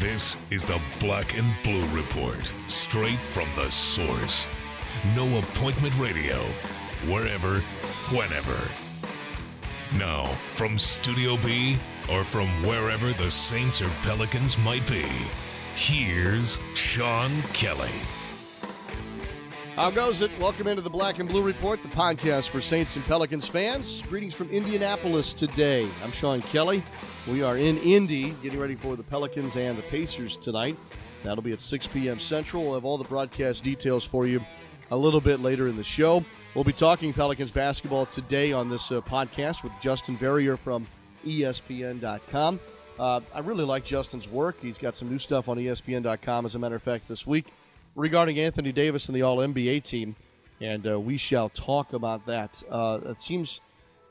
This 0.00 0.36
is 0.52 0.62
the 0.62 0.80
Black 1.00 1.36
and 1.36 1.52
Blue 1.64 1.84
Report, 1.88 2.52
straight 2.68 3.18
from 3.18 3.48
the 3.56 3.68
source. 3.68 4.46
No 5.16 5.40
appointment 5.40 5.92
radio, 5.98 6.36
wherever, 7.08 7.58
whenever. 8.14 8.56
Now, 9.98 10.26
from 10.54 10.78
Studio 10.78 11.36
B 11.38 11.78
or 12.08 12.22
from 12.22 12.46
wherever 12.64 13.12
the 13.12 13.28
Saints 13.28 13.82
or 13.82 13.88
Pelicans 14.02 14.56
might 14.58 14.88
be, 14.88 15.04
here's 15.74 16.60
Sean 16.76 17.42
Kelly. 17.52 17.90
How 19.74 19.90
goes 19.90 20.20
it? 20.20 20.30
Welcome 20.38 20.68
into 20.68 20.82
the 20.82 20.90
Black 20.90 21.18
and 21.18 21.28
Blue 21.28 21.42
Report, 21.42 21.82
the 21.82 21.88
podcast 21.88 22.50
for 22.50 22.60
Saints 22.60 22.94
and 22.94 23.04
Pelicans 23.06 23.48
fans. 23.48 24.02
Greetings 24.02 24.34
from 24.34 24.48
Indianapolis 24.50 25.32
today. 25.32 25.88
I'm 26.04 26.12
Sean 26.12 26.40
Kelly. 26.40 26.84
We 27.26 27.42
are 27.42 27.58
in 27.58 27.76
Indy 27.78 28.30
getting 28.42 28.58
ready 28.58 28.74
for 28.74 28.96
the 28.96 29.02
Pelicans 29.02 29.56
and 29.56 29.76
the 29.76 29.82
Pacers 29.82 30.36
tonight. 30.36 30.76
That'll 31.24 31.42
be 31.42 31.52
at 31.52 31.60
6 31.60 31.86
p.m. 31.88 32.20
Central. 32.20 32.64
We'll 32.64 32.74
have 32.74 32.84
all 32.84 32.96
the 32.96 33.04
broadcast 33.04 33.64
details 33.64 34.04
for 34.04 34.26
you 34.26 34.40
a 34.90 34.96
little 34.96 35.20
bit 35.20 35.40
later 35.40 35.68
in 35.68 35.76
the 35.76 35.84
show. 35.84 36.24
We'll 36.54 36.64
be 36.64 36.72
talking 36.72 37.12
Pelicans 37.12 37.50
basketball 37.50 38.06
today 38.06 38.52
on 38.52 38.70
this 38.70 38.90
uh, 38.90 39.00
podcast 39.02 39.62
with 39.62 39.72
Justin 39.82 40.16
Verrier 40.16 40.56
from 40.56 40.86
ESPN.com. 41.26 42.60
Uh, 42.98 43.20
I 43.34 43.40
really 43.40 43.64
like 43.64 43.84
Justin's 43.84 44.26
work. 44.28 44.56
He's 44.62 44.78
got 44.78 44.96
some 44.96 45.10
new 45.10 45.18
stuff 45.18 45.48
on 45.48 45.58
ESPN.com, 45.58 46.46
as 46.46 46.54
a 46.54 46.58
matter 46.58 46.76
of 46.76 46.82
fact, 46.82 47.08
this 47.08 47.26
week 47.26 47.52
regarding 47.98 48.38
Anthony 48.38 48.72
Davis 48.72 49.08
and 49.08 49.16
the 49.16 49.22
All 49.22 49.38
NBA 49.38 49.82
team, 49.82 50.16
and 50.60 50.86
uh, 50.86 50.98
we 50.98 51.16
shall 51.16 51.48
talk 51.48 51.92
about 51.92 52.24
that. 52.26 52.62
Uh, 52.70 53.00
it 53.04 53.20
seems 53.20 53.60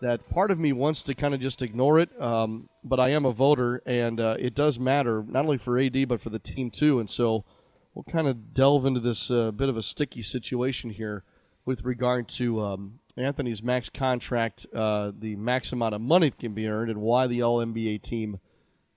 that 0.02 0.30
part 0.30 0.52
of 0.52 0.60
me 0.60 0.74
wants 0.74 1.02
to 1.04 1.16
kind 1.16 1.34
of 1.34 1.40
just 1.40 1.62
ignore 1.62 2.00
it, 2.00 2.10
um, 2.22 2.70
but 2.84 3.00
I 3.00 3.10
am 3.10 3.26
a 3.26 3.32
voter, 3.32 3.82
and 3.86 4.20
uh, 4.20 4.36
it 4.40 4.54
does 4.54 4.80
matter 4.80 5.24
not 5.28 5.46
only 5.46 5.58
for 5.58 5.80
AD 5.80 6.08
but 6.08 6.22
for 6.22 6.30
the 6.30 6.40
team 6.40 6.70
too. 6.70 7.00
And 7.00 7.10
so 7.10 7.46
we'll 7.94 8.04
kind 8.04 8.28
of 8.28 8.54
delve 8.54 8.86
into 8.86 9.00
this 9.00 9.32
uh, 9.32 9.52
bit 9.52 9.70
of 9.70 9.78
a 9.78 9.84
sticky 9.84 10.22
situation 10.22 10.92
here 10.92 11.24
with 11.66 11.84
regard 11.84 12.30
to 12.30 12.62
um, 12.62 13.00
Anthony's 13.18 13.64
max 13.64 13.90
contract, 13.90 14.66
uh, 14.74 15.12
the 15.18 15.36
max 15.36 15.72
amount 15.72 15.96
of 15.96 16.02
money 16.02 16.30
that 16.30 16.40
can 16.40 16.54
be 16.54 16.68
earned, 16.68 16.92
and 16.92 17.02
why 17.02 17.28
the 17.28 17.42
All 17.42 17.58
NBA 17.58 18.04
team 18.04 18.40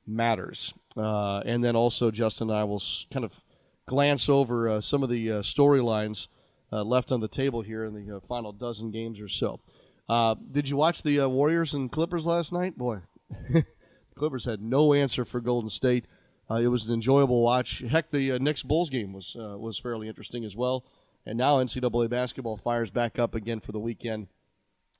matters. 0.06 0.74
Uh, 0.96 1.38
and 1.40 1.64
then 1.64 1.76
also, 1.76 2.10
Justin 2.10 2.50
and 2.50 2.58
I 2.58 2.64
will 2.64 2.82
kind 3.12 3.24
of 3.24 3.32
glance 3.86 4.28
over 4.28 4.68
uh, 4.68 4.80
some 4.80 5.02
of 5.02 5.08
the 5.08 5.30
uh, 5.30 5.34
storylines 5.40 6.28
left 6.70 7.10
on 7.10 7.20
the 7.20 7.26
table 7.26 7.62
here 7.62 7.84
in 7.84 7.94
the 7.94 8.20
final 8.28 8.52
dozen 8.52 8.92
games 8.92 9.18
or 9.18 9.28
so. 9.28 9.58
Uh, 10.10 10.34
did 10.50 10.68
you 10.68 10.76
watch 10.76 11.04
the 11.04 11.20
uh, 11.20 11.28
Warriors 11.28 11.72
and 11.72 11.92
Clippers 11.92 12.26
last 12.26 12.52
night? 12.52 12.76
Boy, 12.76 12.98
Clippers 14.16 14.44
had 14.44 14.60
no 14.60 14.92
answer 14.92 15.24
for 15.24 15.40
Golden 15.40 15.70
State. 15.70 16.06
Uh, 16.50 16.56
it 16.56 16.66
was 16.66 16.88
an 16.88 16.94
enjoyable 16.94 17.42
watch. 17.42 17.78
Heck, 17.88 18.10
the 18.10 18.32
uh, 18.32 18.38
Knicks 18.38 18.64
Bulls 18.64 18.90
game 18.90 19.12
was 19.12 19.36
was 19.36 19.78
fairly 19.78 20.08
interesting 20.08 20.44
as 20.44 20.56
well. 20.56 20.84
And 21.24 21.38
now 21.38 21.58
NCAA 21.58 22.10
basketball 22.10 22.56
fires 22.56 22.90
back 22.90 23.18
up 23.20 23.36
again 23.36 23.60
for 23.60 23.70
the 23.70 23.78
weekend, 23.78 24.26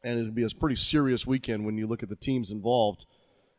and 0.04 0.18
it'll 0.20 0.30
be 0.30 0.44
a 0.44 0.50
pretty 0.50 0.76
serious 0.76 1.26
weekend 1.26 1.66
when 1.66 1.76
you 1.76 1.88
look 1.88 2.04
at 2.04 2.08
the 2.08 2.14
teams 2.14 2.52
involved 2.52 3.04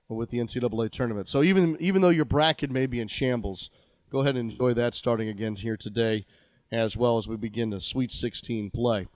with 0.07 0.29
the 0.29 0.37
NCAA 0.37 0.89
tournament. 0.91 1.27
So 1.27 1.43
even 1.43 1.75
even 1.81 2.01
though 2.01 2.09
your 2.09 2.23
bracket 2.23 2.71
may 2.71 2.85
be 2.85 3.01
in 3.01 3.09
shambles 3.09 3.69
go 4.11 4.19
ahead 4.19 4.35
and 4.35 4.51
enjoy 4.51 4.73
that 4.73 4.93
starting 4.93 5.29
again 5.29 5.55
here 5.55 5.77
today, 5.77 6.25
as 6.71 6.97
well 6.97 7.17
as 7.17 7.27
we 7.27 7.37
begin 7.37 7.69
the 7.69 7.79
Sweet 7.79 8.11
16 8.11 8.69
play. 8.71 9.07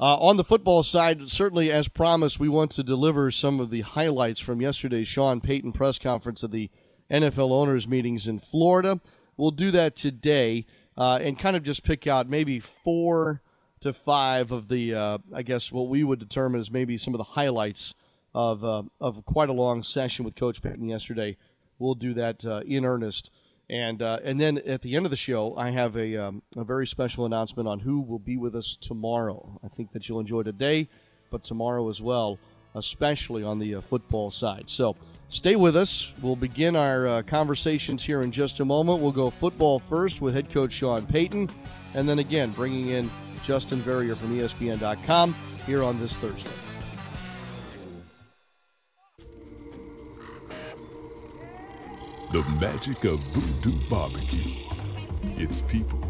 Uh, 0.00 0.16
on 0.16 0.36
the 0.36 0.44
football 0.44 0.84
side, 0.84 1.28
certainly 1.28 1.72
as 1.72 1.88
promised, 1.88 2.38
we 2.38 2.48
want 2.48 2.70
to 2.70 2.84
deliver 2.84 3.32
some 3.32 3.58
of 3.58 3.70
the 3.70 3.80
highlights 3.80 4.38
from 4.38 4.60
yesterday's 4.60 5.08
Sean 5.08 5.40
Payton 5.40 5.72
press 5.72 5.98
conference 5.98 6.44
at 6.44 6.52
the 6.52 6.70
NFL 7.10 7.50
owners 7.50 7.88
meetings 7.88 8.28
in 8.28 8.38
Florida. 8.38 9.00
We'll 9.36 9.50
do 9.50 9.72
that 9.72 9.96
today 9.96 10.66
uh, 10.96 11.18
and 11.20 11.38
kind 11.38 11.56
of 11.56 11.64
just 11.64 11.82
pick 11.82 12.06
out 12.06 12.28
maybe 12.28 12.60
four 12.60 13.42
to 13.80 13.92
five 13.92 14.52
of 14.52 14.68
the, 14.68 14.94
uh, 14.94 15.18
I 15.34 15.42
guess, 15.42 15.72
what 15.72 15.88
we 15.88 16.04
would 16.04 16.20
determine 16.20 16.60
as 16.60 16.70
maybe 16.70 16.96
some 16.96 17.14
of 17.14 17.18
the 17.18 17.24
highlights 17.24 17.94
of, 18.34 18.62
uh, 18.62 18.82
of 19.00 19.24
quite 19.24 19.48
a 19.48 19.52
long 19.52 19.82
session 19.82 20.24
with 20.24 20.36
Coach 20.36 20.62
Payton 20.62 20.88
yesterday. 20.88 21.36
We'll 21.80 21.94
do 21.94 22.14
that 22.14 22.44
uh, 22.44 22.60
in 22.64 22.84
earnest 22.84 23.32
and 23.70 24.00
uh, 24.00 24.18
and 24.24 24.40
then 24.40 24.58
at 24.58 24.82
the 24.82 24.96
end 24.96 25.04
of 25.04 25.10
the 25.10 25.16
show, 25.16 25.56
I 25.56 25.70
have 25.70 25.96
a, 25.96 26.16
um, 26.16 26.42
a 26.56 26.64
very 26.64 26.86
special 26.86 27.26
announcement 27.26 27.68
on 27.68 27.80
who 27.80 28.00
will 28.00 28.18
be 28.18 28.36
with 28.36 28.54
us 28.54 28.76
tomorrow. 28.80 29.60
I 29.62 29.68
think 29.68 29.92
that 29.92 30.08
you'll 30.08 30.20
enjoy 30.20 30.42
today, 30.42 30.88
but 31.30 31.44
tomorrow 31.44 31.88
as 31.90 32.00
well, 32.00 32.38
especially 32.74 33.42
on 33.42 33.58
the 33.58 33.74
uh, 33.74 33.80
football 33.82 34.30
side. 34.30 34.64
So 34.68 34.96
stay 35.28 35.54
with 35.54 35.76
us. 35.76 36.14
We'll 36.22 36.36
begin 36.36 36.76
our 36.76 37.06
uh, 37.06 37.22
conversations 37.22 38.02
here 38.02 38.22
in 38.22 38.32
just 38.32 38.60
a 38.60 38.64
moment. 38.64 39.02
We'll 39.02 39.12
go 39.12 39.28
football 39.28 39.80
first 39.80 40.22
with 40.22 40.34
head 40.34 40.50
coach 40.50 40.72
Sean 40.72 41.06
Payton, 41.06 41.50
and 41.94 42.08
then 42.08 42.20
again 42.20 42.52
bringing 42.52 42.88
in 42.88 43.10
Justin 43.44 43.80
Verrier 43.80 44.14
from 44.14 44.36
ESPN.com 44.36 45.34
here 45.66 45.82
on 45.82 46.00
this 46.00 46.16
Thursday. 46.16 46.67
The 52.30 52.42
magic 52.60 53.04
of 53.04 53.20
Voodoo 53.32 53.74
Barbecue. 53.88 54.52
It's 55.38 55.62
people, 55.62 56.04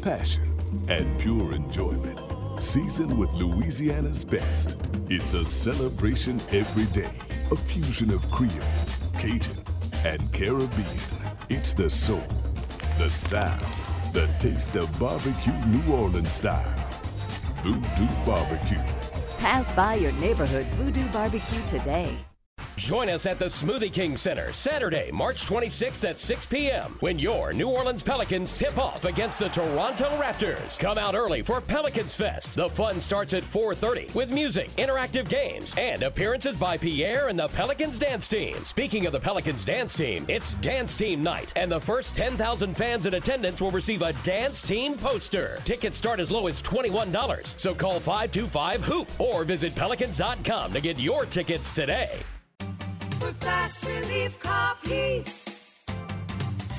passion, 0.00 0.56
and 0.86 1.18
pure 1.18 1.54
enjoyment. 1.54 2.20
Seasoned 2.62 3.18
with 3.18 3.32
Louisiana's 3.32 4.24
best. 4.24 4.76
It's 5.08 5.34
a 5.34 5.44
celebration 5.44 6.40
every 6.52 6.84
day. 6.94 7.10
A 7.50 7.56
fusion 7.56 8.12
of 8.12 8.30
Creole, 8.30 8.52
Cajun, 9.18 9.56
and 10.04 10.32
Caribbean. 10.32 11.00
It's 11.48 11.74
the 11.74 11.90
soul, 11.90 12.22
the 12.98 13.10
sound, 13.10 13.60
the 14.12 14.28
taste 14.38 14.76
of 14.76 14.96
barbecue 15.00 15.52
New 15.66 15.92
Orleans 15.92 16.32
style. 16.32 16.78
Voodoo 17.64 18.06
Barbecue. 18.24 18.78
Pass 19.38 19.72
by 19.72 19.96
your 19.96 20.12
neighborhood 20.12 20.66
Voodoo 20.74 21.08
Barbecue 21.08 21.66
today. 21.66 22.16
Join 22.76 23.08
us 23.08 23.24
at 23.24 23.38
the 23.38 23.46
Smoothie 23.46 23.90
King 23.90 24.18
Center 24.18 24.52
Saturday, 24.52 25.10
March 25.10 25.46
26th 25.46 26.06
at 26.06 26.18
6 26.18 26.44
p.m. 26.44 26.98
when 27.00 27.18
your 27.18 27.54
New 27.54 27.70
Orleans 27.70 28.02
Pelicans 28.02 28.56
tip 28.58 28.76
off 28.76 29.06
against 29.06 29.38
the 29.38 29.48
Toronto 29.48 30.04
Raptors. 30.20 30.78
Come 30.78 30.98
out 30.98 31.14
early 31.14 31.40
for 31.40 31.62
Pelicans 31.62 32.14
Fest. 32.14 32.54
The 32.54 32.68
fun 32.68 33.00
starts 33.00 33.32
at 33.32 33.44
4:30 33.44 34.14
with 34.14 34.30
music, 34.30 34.68
interactive 34.76 35.26
games, 35.26 35.74
and 35.78 36.02
appearances 36.02 36.54
by 36.54 36.76
Pierre 36.76 37.28
and 37.28 37.38
the 37.38 37.48
Pelicans 37.48 37.98
dance 37.98 38.28
team. 38.28 38.62
Speaking 38.62 39.06
of 39.06 39.12
the 39.12 39.20
Pelicans 39.20 39.64
dance 39.64 39.94
team, 39.94 40.26
it's 40.28 40.52
Dance 40.54 40.98
Team 40.98 41.22
Night, 41.22 41.54
and 41.56 41.72
the 41.72 41.80
first 41.80 42.14
10,000 42.14 42.76
fans 42.76 43.06
in 43.06 43.14
attendance 43.14 43.62
will 43.62 43.70
receive 43.70 44.02
a 44.02 44.12
Dance 44.22 44.60
Team 44.62 44.98
poster. 44.98 45.58
Tickets 45.64 45.96
start 45.96 46.20
as 46.20 46.30
low 46.30 46.46
as 46.46 46.60
$21, 46.60 47.58
so 47.58 47.74
call 47.74 48.00
525 48.00 48.84
Hoop 48.84 49.08
or 49.18 49.44
visit 49.44 49.74
pelicans.com 49.74 50.72
to 50.74 50.80
get 50.82 50.98
your 50.98 51.24
tickets 51.24 51.72
today 51.72 52.20
for 53.26 53.32
fast 53.44 53.84
relief 53.84 54.38
coffee. 54.40 55.24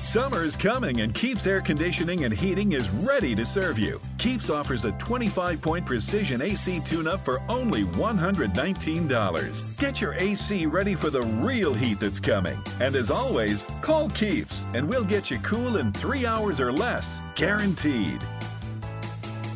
Summer 0.02 0.42
is 0.44 0.56
coming 0.56 1.02
and 1.02 1.14
Keeps 1.14 1.46
Air 1.46 1.60
Conditioning 1.60 2.24
and 2.24 2.32
Heating 2.32 2.72
is 2.72 2.88
ready 2.90 3.34
to 3.34 3.44
serve 3.44 3.78
you. 3.78 4.00
Keeps 4.16 4.48
offers 4.48 4.86
a 4.86 4.92
25 4.92 5.60
point 5.60 5.84
precision 5.84 6.40
AC 6.40 6.80
tune 6.80 7.06
up 7.06 7.20
for 7.20 7.42
only 7.50 7.82
$119. 7.82 9.78
Get 9.78 10.00
your 10.00 10.14
AC 10.14 10.64
ready 10.64 10.94
for 10.94 11.10
the 11.10 11.20
real 11.20 11.74
heat 11.74 12.00
that's 12.00 12.20
coming. 12.20 12.58
And 12.80 12.96
as 12.96 13.10
always, 13.10 13.66
call 13.82 14.08
Keeps 14.10 14.64
and 14.72 14.88
we'll 14.88 15.04
get 15.04 15.30
you 15.30 15.38
cool 15.40 15.76
in 15.76 15.92
three 15.92 16.24
hours 16.24 16.60
or 16.60 16.72
less. 16.72 17.20
Guaranteed. 17.34 18.22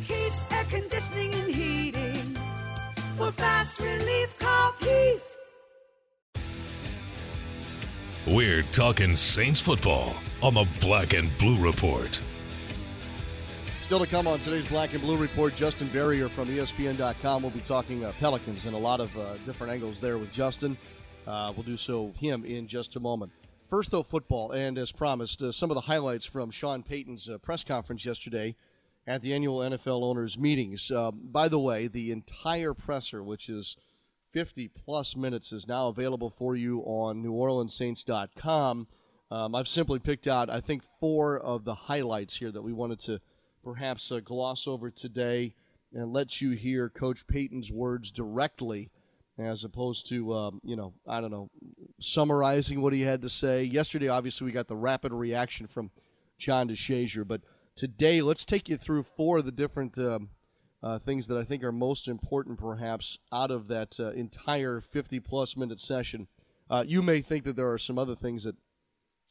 Keeps 0.05 0.51
Air 0.51 0.65
Conditioning 0.69 1.33
and 1.33 1.55
Heating. 1.55 2.37
For 3.17 3.31
fast 3.31 3.79
relief, 3.79 4.37
call 4.37 4.73
Keeps. 4.73 5.32
We're 8.25 8.61
talking 8.61 9.17
Saints 9.17 9.59
football 9.59 10.15
on 10.41 10.53
the 10.53 10.65
Black 10.79 11.11
and 11.11 11.37
Blue 11.39 11.57
Report. 11.57 12.21
Still 13.81 13.99
to 13.99 14.07
come 14.07 14.27
on 14.27 14.39
today's 14.39 14.65
Black 14.69 14.93
and 14.93 15.01
Blue 15.01 15.17
Report, 15.17 15.53
Justin 15.57 15.87
Verrier 15.87 16.29
from 16.29 16.47
ESPN.com. 16.47 17.41
We'll 17.41 17.51
be 17.51 17.59
talking 17.59 18.05
uh, 18.05 18.13
Pelicans 18.21 18.63
and 18.63 18.75
a 18.75 18.77
lot 18.77 19.01
of 19.01 19.13
uh, 19.17 19.35
different 19.45 19.73
angles 19.73 19.97
there 19.99 20.17
with 20.17 20.31
Justin. 20.31 20.77
Uh, 21.27 21.51
we'll 21.53 21.65
do 21.65 21.75
so 21.75 22.13
him 22.17 22.45
in 22.45 22.65
just 22.65 22.95
a 22.95 22.99
moment. 23.01 23.33
First, 23.69 23.91
though, 23.91 24.03
football, 24.03 24.51
and 24.51 24.77
as 24.77 24.93
promised, 24.93 25.41
uh, 25.41 25.51
some 25.51 25.69
of 25.69 25.75
the 25.75 25.81
highlights 25.81 26.25
from 26.25 26.49
Sean 26.49 26.81
Payton's 26.81 27.27
uh, 27.27 27.39
press 27.39 27.65
conference 27.65 28.05
yesterday 28.05 28.55
at 29.05 29.21
the 29.21 29.33
annual 29.33 29.59
NFL 29.59 30.01
owners 30.01 30.37
meetings. 30.37 30.89
Uh, 30.89 31.11
by 31.11 31.49
the 31.49 31.59
way, 31.59 31.89
the 31.89 32.09
entire 32.13 32.73
presser, 32.73 33.21
which 33.21 33.49
is 33.49 33.75
50 34.33 34.67
plus 34.67 35.15
minutes 35.15 35.51
is 35.51 35.67
now 35.67 35.87
available 35.87 36.29
for 36.29 36.55
you 36.55 36.79
on 36.81 37.23
NewOrleansSaints.com. 37.23 38.87
Um, 39.31 39.55
I've 39.55 39.67
simply 39.67 39.99
picked 39.99 40.27
out, 40.27 40.49
I 40.49 40.59
think, 40.59 40.83
four 40.99 41.39
of 41.39 41.63
the 41.63 41.75
highlights 41.75 42.37
here 42.37 42.51
that 42.51 42.63
we 42.63 42.73
wanted 42.73 42.99
to 43.01 43.21
perhaps 43.63 44.11
uh, 44.11 44.19
gloss 44.19 44.67
over 44.67 44.91
today 44.91 45.53
and 45.93 46.11
let 46.11 46.41
you 46.41 46.51
hear 46.51 46.89
Coach 46.89 47.25
Payton's 47.27 47.71
words 47.71 48.11
directly 48.11 48.89
as 49.37 49.63
opposed 49.63 50.07
to 50.09 50.33
um, 50.33 50.61
you 50.63 50.75
know 50.75 50.93
I 51.07 51.19
don't 51.19 51.31
know 51.31 51.49
summarizing 51.99 52.81
what 52.81 52.93
he 52.93 53.01
had 53.01 53.21
to 53.21 53.29
say. 53.29 53.63
Yesterday, 53.63 54.07
obviously, 54.07 54.45
we 54.45 54.51
got 54.51 54.67
the 54.67 54.75
rapid 54.75 55.11
reaction 55.11 55.67
from 55.67 55.91
John 56.37 56.67
DeShazier, 56.69 57.27
but 57.27 57.41
today, 57.75 58.21
let's 58.21 58.45
take 58.45 58.69
you 58.69 58.77
through 58.77 59.03
four 59.03 59.39
of 59.39 59.45
the 59.45 59.51
different 59.51 59.97
um, 59.97 60.29
uh, 60.83 60.99
things 60.99 61.27
that 61.27 61.37
I 61.37 61.45
think 61.45 61.63
are 61.63 61.71
most 61.71 62.09
important, 62.09 62.59
perhaps, 62.59 63.17
out 63.31 63.51
of 63.51 63.69
that 63.69 63.97
uh, 63.99 64.11
entire 64.11 64.81
50 64.81 65.21
plus 65.21 65.55
minute 65.55 65.79
session. 65.79 66.27
Uh, 66.69 66.83
you 66.85 67.01
may 67.01 67.21
think 67.21 67.45
that 67.45 67.55
there 67.55 67.71
are 67.71 67.77
some 67.77 67.97
other 67.97 68.15
things 68.15 68.43
that 68.43 68.55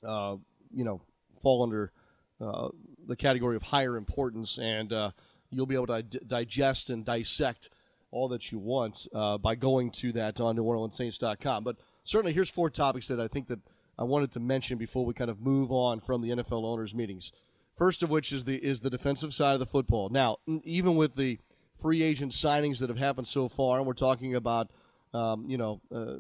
uh, 0.07 0.37
you 0.73 0.85
know 0.85 1.03
fall 1.43 1.63
under 1.63 1.93
uh, 2.41 2.69
the 3.07 3.17
category 3.17 3.55
of 3.55 3.65
higher 3.65 3.97
importance, 3.99 4.59
and 4.59 4.93
uh, 4.93 5.11
you'll 5.51 5.67
be 5.67 5.75
able 5.75 5.89
to 5.89 6.03
di- 6.03 6.21
digest 6.27 6.89
and 6.89 7.05
dissect 7.05 7.69
all 8.11 8.29
that 8.29 8.51
you 8.51 8.59
want 8.59 9.07
by 9.43 9.55
going 9.55 9.91
to 9.91 10.13
that 10.13 10.41
on 10.41 10.57
NewOrleansSaints.com. 10.57 11.65
But 11.65 11.77
certainly, 12.05 12.33
here's 12.33 12.51
four 12.51 12.71
topics 12.71 13.09
that 13.09 13.21
I 13.21 13.29
think 13.29 13.49
that 13.49 13.61
I 13.99 14.05
wanted 14.05 14.33
to 14.33 14.41
mention 14.41 14.79
before 14.79 15.05
we 15.05 15.15
kind 15.15 15.31
of 15.31 15.41
move 15.41 15.71
on 15.71 16.01
from 16.01 16.23
the 16.23 16.31
NFL 16.31 16.65
owners' 16.65 16.95
meetings. 16.95 17.33
First 17.77 18.03
of 18.03 18.11
which 18.11 18.33
is 18.33 18.45
the 18.45 18.57
is 18.57 18.81
the 18.81 18.91
defensive 18.91 19.35
side 19.35 19.55
of 19.55 19.61
the 19.61 19.67
football. 19.67 20.09
Now, 20.09 20.39
even 20.65 20.97
with 20.97 21.17
the 21.17 21.39
free 21.81 22.03
agent 22.03 22.33
signings 22.33 22.79
that 22.79 22.89
have 22.89 22.99
happened 22.99 23.29
so 23.29 23.49
far, 23.49 23.79
and 23.79 23.87
we're 23.87 23.95
talking 23.95 24.35
about 24.35 24.71
um, 25.15 25.45
you 25.49 25.59
know 25.59 25.81
uh, 25.95 26.17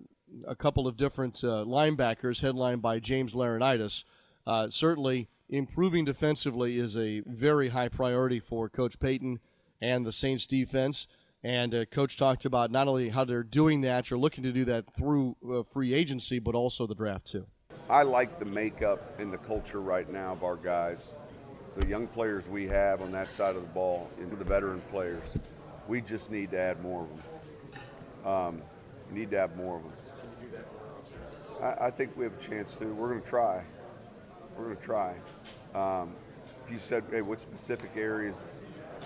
a 0.46 0.56
couple 0.56 0.86
of 0.86 0.96
different 0.96 1.42
uh, 1.44 1.64
linebackers 1.66 2.40
headlined 2.40 2.82
by 2.82 2.98
James 2.98 3.32
Laurinaitis. 3.32 4.04
Uh, 4.46 4.70
certainly, 4.70 5.28
improving 5.48 6.04
defensively 6.04 6.78
is 6.78 6.96
a 6.96 7.20
very 7.26 7.68
high 7.68 7.88
priority 7.88 8.40
for 8.40 8.68
Coach 8.68 8.98
Payton 8.98 9.38
and 9.80 10.04
the 10.04 10.12
Saints 10.12 10.46
defense. 10.46 11.06
And 11.44 11.74
uh, 11.74 11.84
Coach 11.86 12.16
talked 12.16 12.44
about 12.44 12.70
not 12.70 12.86
only 12.86 13.08
how 13.08 13.24
they're 13.24 13.42
doing 13.42 13.80
that, 13.80 14.10
you're 14.10 14.18
looking 14.18 14.44
to 14.44 14.52
do 14.52 14.64
that 14.66 14.84
through 14.96 15.36
uh, 15.48 15.62
free 15.64 15.92
agency, 15.92 16.38
but 16.38 16.54
also 16.54 16.86
the 16.86 16.94
draft 16.94 17.26
too. 17.26 17.46
I 17.90 18.02
like 18.02 18.38
the 18.38 18.44
makeup 18.44 19.18
and 19.18 19.32
the 19.32 19.38
culture 19.38 19.80
right 19.80 20.08
now 20.10 20.32
of 20.32 20.44
our 20.44 20.56
guys. 20.56 21.14
The 21.76 21.86
young 21.86 22.06
players 22.06 22.50
we 22.50 22.66
have 22.66 23.00
on 23.00 23.12
that 23.12 23.30
side 23.30 23.56
of 23.56 23.62
the 23.62 23.68
ball, 23.68 24.10
and 24.18 24.30
the 24.30 24.44
veteran 24.44 24.80
players. 24.90 25.36
We 25.88 26.00
just 26.00 26.30
need 26.30 26.50
to 26.50 26.58
add 26.58 26.82
more 26.82 27.02
of 27.02 27.08
them. 27.08 28.30
Um, 28.30 28.62
need 29.10 29.30
to 29.30 29.38
have 29.38 29.56
more 29.56 29.76
of 29.76 29.82
them. 29.82 29.92
I, 31.62 31.86
I, 31.86 31.90
think 31.90 32.16
we 32.16 32.24
have 32.24 32.34
a 32.34 32.40
chance 32.40 32.76
to. 32.76 32.86
We're 32.86 33.08
going 33.08 33.22
to 33.22 33.28
try. 33.28 33.64
We're 34.56 34.64
going 34.64 34.76
to 34.76 34.82
try. 34.82 35.16
Um, 35.74 36.14
if 36.64 36.70
you 36.70 36.78
said, 36.78 37.04
hey, 37.10 37.22
what 37.22 37.40
specific 37.40 37.90
areas, 37.96 38.46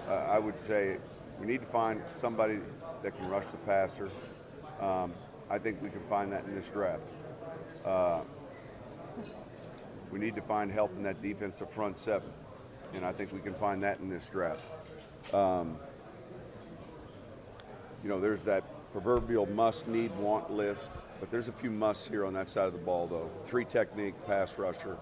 uh, 0.08 0.26
I 0.28 0.38
would 0.38 0.58
say 0.58 0.98
we 1.40 1.46
need 1.46 1.60
to 1.60 1.66
find 1.66 2.02
somebody 2.10 2.58
that 3.02 3.16
can 3.16 3.28
rush 3.28 3.46
the 3.46 3.58
passer. 3.58 4.08
Um, 4.80 5.12
I 5.48 5.58
think 5.58 5.80
we 5.82 5.90
can 5.90 6.00
find 6.00 6.32
that 6.32 6.44
in 6.44 6.54
this 6.54 6.68
draft. 6.68 7.04
Uh, 7.84 8.22
we 10.10 10.18
need 10.18 10.34
to 10.34 10.42
find 10.42 10.70
help 10.70 10.94
in 10.96 11.02
that 11.02 11.20
defensive 11.22 11.70
front 11.70 11.98
seven, 11.98 12.30
and 12.94 13.04
I 13.04 13.12
think 13.12 13.32
we 13.32 13.40
can 13.40 13.54
find 13.54 13.82
that 13.82 14.00
in 14.00 14.08
this 14.08 14.28
draft. 14.30 14.62
Um, 15.34 15.76
you 18.02 18.08
know, 18.08 18.20
there's 18.20 18.44
that 18.44 18.64
proverbial 18.92 19.46
must, 19.46 19.88
need, 19.88 20.14
want 20.16 20.50
list, 20.50 20.92
but 21.20 21.30
there's 21.30 21.48
a 21.48 21.52
few 21.52 21.70
musts 21.70 22.06
here 22.06 22.24
on 22.24 22.32
that 22.34 22.48
side 22.48 22.66
of 22.66 22.72
the 22.72 22.78
ball, 22.78 23.06
though. 23.06 23.30
Three 23.44 23.64
technique, 23.64 24.14
pass 24.26 24.58
rusher. 24.58 24.96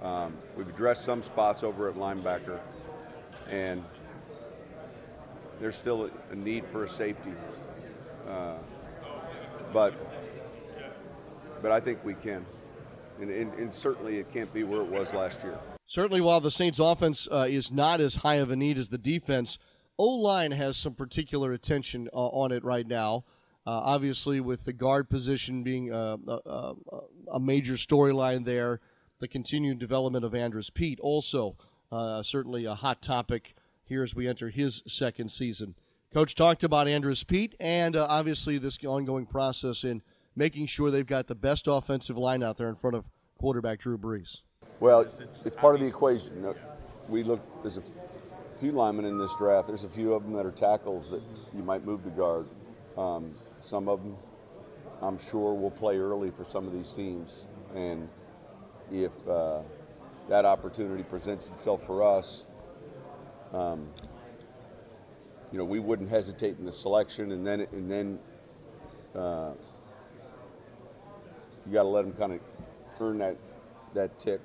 Um, 0.00 0.36
we've 0.56 0.68
addressed 0.68 1.04
some 1.04 1.22
spots 1.22 1.62
over 1.62 1.88
at 1.88 1.96
linebacker, 1.96 2.60
and 3.50 3.84
there's 5.60 5.76
still 5.76 6.10
a, 6.30 6.34
need 6.36 6.66
for 6.66 6.84
a 6.84 6.88
safety. 6.88 7.32
Uh, 8.28 8.54
but 9.72 9.94
but 11.60 11.72
I 11.72 11.80
think 11.80 12.04
we 12.04 12.14
can. 12.14 12.46
And, 13.20 13.30
and, 13.30 13.52
and, 13.54 13.74
certainly 13.74 14.18
it 14.18 14.32
can't 14.32 14.52
be 14.54 14.62
where 14.62 14.80
it 14.80 14.86
was 14.88 15.12
last 15.12 15.42
year. 15.42 15.58
Certainly, 15.86 16.20
while 16.20 16.40
the 16.40 16.50
Saints' 16.50 16.78
offense 16.78 17.26
uh, 17.30 17.46
is 17.48 17.72
not 17.72 18.00
as 18.00 18.16
high 18.16 18.36
of 18.36 18.50
a 18.50 18.56
need 18.56 18.78
as 18.78 18.90
the 18.90 18.98
defense, 18.98 19.58
O 19.98 20.08
line 20.08 20.52
has 20.52 20.76
some 20.76 20.94
particular 20.94 21.52
attention 21.52 22.08
uh, 22.14 22.28
on 22.28 22.52
it 22.52 22.62
right 22.62 22.86
now. 22.86 23.24
Uh, 23.66 23.80
obviously, 23.82 24.40
with 24.40 24.64
the 24.64 24.72
guard 24.72 25.10
position 25.10 25.62
being 25.62 25.90
a, 25.90 26.16
a, 26.26 26.74
a 27.32 27.40
major 27.40 27.74
storyline 27.74 28.44
there, 28.44 28.80
the 29.18 29.28
continued 29.28 29.78
development 29.78 30.24
of 30.24 30.34
Andrus 30.34 30.70
Peat 30.70 31.00
also 31.00 31.56
uh, 31.90 32.22
certainly 32.22 32.64
a 32.64 32.74
hot 32.74 33.02
topic 33.02 33.54
here 33.84 34.02
as 34.02 34.14
we 34.14 34.28
enter 34.28 34.50
his 34.50 34.82
second 34.86 35.30
season. 35.30 35.74
Coach 36.12 36.34
talked 36.34 36.62
about 36.62 36.88
Andrus 36.88 37.24
Peat 37.24 37.54
and 37.60 37.96
uh, 37.96 38.06
obviously 38.08 38.58
this 38.58 38.82
ongoing 38.84 39.26
process 39.26 39.84
in 39.84 40.02
making 40.38 40.66
sure 40.66 40.90
they've 40.90 41.06
got 41.06 41.26
the 41.26 41.34
best 41.34 41.66
offensive 41.66 42.16
line 42.16 42.42
out 42.42 42.56
there 42.56 42.68
in 42.68 42.76
front 42.76 42.96
of 42.96 43.04
quarterback 43.38 43.80
Drew 43.80 43.98
Brees. 43.98 44.42
Well, 44.80 45.06
it's 45.44 45.56
part 45.56 45.74
of 45.74 45.80
the 45.80 45.86
equation. 45.86 46.54
We 47.08 47.24
look 47.24 47.40
there's 47.62 47.76
a 47.76 47.82
few 48.56 48.72
linemen 48.72 49.04
in 49.04 49.18
this 49.18 49.34
draft. 49.36 49.66
There's 49.66 49.84
a 49.84 49.88
few 49.88 50.14
of 50.14 50.22
them 50.22 50.32
that 50.34 50.46
are 50.46 50.52
tackles 50.52 51.10
that 51.10 51.22
you 51.54 51.62
might 51.62 51.84
move 51.84 52.04
to 52.04 52.10
guard. 52.10 52.46
Um, 52.96 53.34
some 53.58 53.88
of 53.88 54.02
them, 54.02 54.16
I'm 55.02 55.18
sure, 55.18 55.54
will 55.54 55.70
play 55.70 55.98
early 55.98 56.30
for 56.30 56.44
some 56.44 56.66
of 56.66 56.72
these 56.72 56.92
teams, 56.92 57.46
and 57.74 58.08
if 58.92 59.26
uh, 59.28 59.62
that 60.28 60.44
opportunity 60.44 61.02
presents 61.02 61.48
itself 61.50 61.84
for 61.84 62.02
us, 62.02 62.46
um, 63.52 63.88
you 65.52 65.58
know, 65.58 65.64
we 65.64 65.78
wouldn't 65.78 66.10
hesitate 66.10 66.58
in 66.58 66.64
the 66.64 66.72
selection, 66.72 67.32
and 67.32 67.46
then 67.46 67.60
and 67.72 67.90
then 67.90 68.18
uh, 69.14 69.52
you 71.68 71.74
got 71.74 71.82
to 71.82 71.88
let 71.88 72.06
them 72.06 72.14
kind 72.14 72.32
of 72.32 72.40
earn 73.00 73.18
that 73.18 73.36
that 73.94 74.18
tick. 74.18 74.40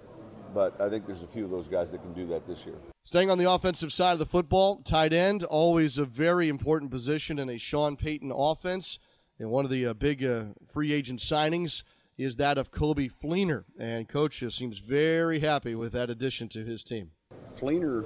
But 0.54 0.80
I 0.80 0.90
think 0.90 1.08
there's 1.08 1.24
a 1.24 1.28
few 1.28 1.46
of 1.46 1.50
those 1.50 1.68
guys 1.68 1.92
that 1.94 2.02
can 2.02 2.14
do 2.14 2.26
that 2.28 2.46
this 2.46 2.66
year. 2.66 2.76
Staying 3.02 3.30
on 3.30 3.38
the 3.38 3.50
offensive 3.50 3.92
side 3.92 4.14
of 4.14 4.20
the 4.20 4.26
football, 4.26 4.78
tight 4.84 5.12
end, 5.12 5.44
always 5.44 5.98
a 5.98 6.06
very 6.06 6.48
important 6.48 6.92
position 6.92 7.40
in 7.40 7.50
a 7.50 7.58
Sean 7.58 7.96
Payton 7.96 8.32
offense. 8.34 9.00
And 9.40 9.50
one 9.50 9.66
of 9.66 9.72
the 9.72 9.88
uh, 9.88 9.94
big 9.94 10.24
uh, 10.24 10.44
free 10.72 10.94
agent 10.94 11.20
signings 11.20 11.84
is 12.18 12.36
that 12.36 12.58
of 12.58 12.72
Coby 12.72 13.12
Fleener. 13.12 13.64
And 13.80 14.08
coach 14.08 14.44
seems 14.50 14.78
very 14.78 15.40
happy 15.40 15.74
with 15.74 15.92
that 15.94 16.10
addition 16.10 16.50
to 16.50 16.64
his 16.64 16.84
team. 16.84 17.12
Fleener 17.50 18.06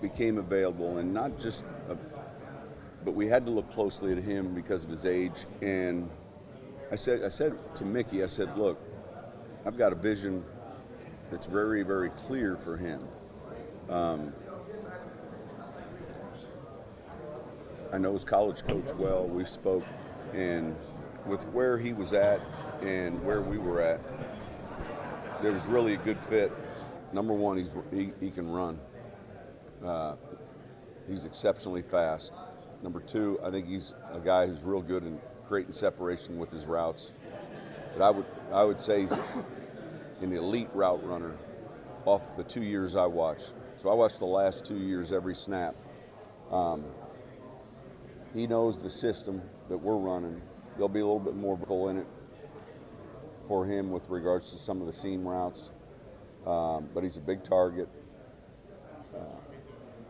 became 0.00 0.38
available, 0.38 0.98
and 0.98 1.12
not 1.12 1.38
just, 1.38 1.64
a, 1.88 1.96
but 3.04 3.12
we 3.12 3.26
had 3.26 3.44
to 3.46 3.50
look 3.50 3.70
closely 3.72 4.12
at 4.12 4.18
him 4.18 4.54
because 4.54 4.84
of 4.84 4.90
his 4.90 5.04
age. 5.04 5.44
And 5.60 6.08
I 6.92 6.96
said, 6.96 7.22
I 7.22 7.28
said 7.28 7.56
to 7.76 7.84
Mickey, 7.84 8.24
I 8.24 8.26
said, 8.26 8.56
look, 8.58 8.78
I've 9.64 9.76
got 9.76 9.92
a 9.92 9.96
vision 9.96 10.44
that's 11.30 11.46
very, 11.46 11.84
very 11.84 12.10
clear 12.10 12.56
for 12.56 12.76
him. 12.76 13.06
Um, 13.88 14.32
I 17.92 17.98
know 17.98 18.12
his 18.12 18.24
college 18.24 18.62
coach 18.66 18.92
well. 18.94 19.26
We 19.26 19.44
spoke, 19.44 19.84
and 20.32 20.74
with 21.26 21.44
where 21.48 21.78
he 21.78 21.92
was 21.92 22.12
at 22.12 22.40
and 22.82 23.22
where 23.24 23.40
we 23.42 23.58
were 23.58 23.80
at, 23.80 24.00
there 25.42 25.52
was 25.52 25.68
really 25.68 25.94
a 25.94 25.98
good 25.98 26.18
fit. 26.18 26.50
Number 27.12 27.34
one, 27.34 27.56
he's 27.56 27.76
he, 27.92 28.10
he 28.20 28.30
can 28.30 28.50
run. 28.50 28.78
Uh, 29.84 30.16
he's 31.08 31.24
exceptionally 31.24 31.82
fast. 31.82 32.32
Number 32.82 33.00
two, 33.00 33.38
I 33.44 33.50
think 33.50 33.68
he's 33.68 33.94
a 34.12 34.20
guy 34.20 34.46
who's 34.46 34.62
real 34.62 34.82
good 34.82 35.04
in 35.04 35.20
creating 35.50 35.72
separation 35.72 36.38
with 36.38 36.52
his 36.52 36.66
routes. 36.66 37.10
But 37.92 38.04
I 38.04 38.10
would 38.10 38.24
I 38.52 38.62
would 38.62 38.78
say 38.78 39.00
he's 39.00 39.18
an 40.20 40.32
elite 40.32 40.68
route 40.72 41.04
runner 41.04 41.34
off 42.04 42.36
the 42.36 42.44
two 42.44 42.62
years 42.62 42.94
I 42.94 43.06
watched. 43.06 43.52
So 43.76 43.88
I 43.88 43.94
watched 43.94 44.20
the 44.20 44.26
last 44.26 44.64
two 44.64 44.78
years 44.78 45.10
every 45.10 45.34
snap. 45.34 45.74
Um, 46.52 46.84
he 48.32 48.46
knows 48.46 48.78
the 48.78 48.88
system 48.88 49.42
that 49.68 49.76
we're 49.76 49.98
running. 49.98 50.40
There'll 50.74 50.88
be 50.88 51.00
a 51.00 51.04
little 51.04 51.18
bit 51.18 51.34
more 51.34 51.56
vocal 51.56 51.88
in 51.88 51.96
it 51.96 52.06
for 53.48 53.66
him 53.66 53.90
with 53.90 54.08
regards 54.08 54.52
to 54.52 54.58
some 54.58 54.80
of 54.80 54.86
the 54.86 54.92
seam 54.92 55.26
routes. 55.26 55.72
Um, 56.46 56.88
but 56.94 57.02
he's 57.02 57.16
a 57.16 57.20
big 57.20 57.42
target. 57.42 57.88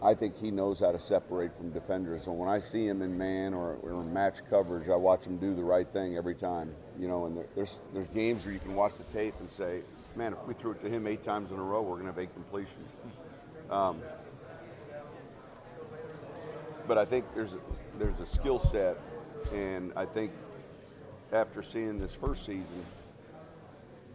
I 0.02 0.14
think 0.14 0.36
he 0.36 0.50
knows 0.50 0.80
how 0.80 0.92
to 0.92 0.98
separate 0.98 1.54
from 1.54 1.70
defenders. 1.70 2.22
So 2.22 2.32
when 2.32 2.48
I 2.48 2.58
see 2.58 2.86
him 2.86 3.02
in 3.02 3.18
man 3.18 3.52
or, 3.52 3.74
or 3.82 4.02
match 4.02 4.38
coverage, 4.48 4.88
I 4.88 4.96
watch 4.96 5.26
him 5.26 5.36
do 5.36 5.54
the 5.54 5.62
right 5.62 5.86
thing 5.86 6.16
every 6.16 6.34
time. 6.34 6.74
You 6.98 7.06
know, 7.06 7.26
and 7.26 7.36
there, 7.36 7.46
there's 7.54 7.82
there's 7.92 8.08
games 8.08 8.46
where 8.46 8.54
you 8.54 8.60
can 8.60 8.74
watch 8.74 8.96
the 8.96 9.04
tape 9.04 9.34
and 9.40 9.50
say, 9.50 9.82
man, 10.16 10.32
if 10.32 10.38
we 10.46 10.54
threw 10.54 10.72
it 10.72 10.80
to 10.80 10.88
him 10.88 11.06
eight 11.06 11.22
times 11.22 11.50
in 11.50 11.58
a 11.58 11.62
row, 11.62 11.82
we're 11.82 11.96
going 11.96 12.06
to 12.06 12.12
have 12.12 12.18
eight 12.18 12.32
completions. 12.32 12.96
Um, 13.68 14.00
but 16.88 16.96
I 16.96 17.04
think 17.04 17.26
there's 17.34 17.58
there's 17.98 18.20
a 18.20 18.26
skill 18.26 18.58
set, 18.58 18.96
and 19.52 19.92
I 19.96 20.06
think 20.06 20.32
after 21.32 21.62
seeing 21.62 21.98
this 21.98 22.14
first 22.14 22.46
season, 22.46 22.82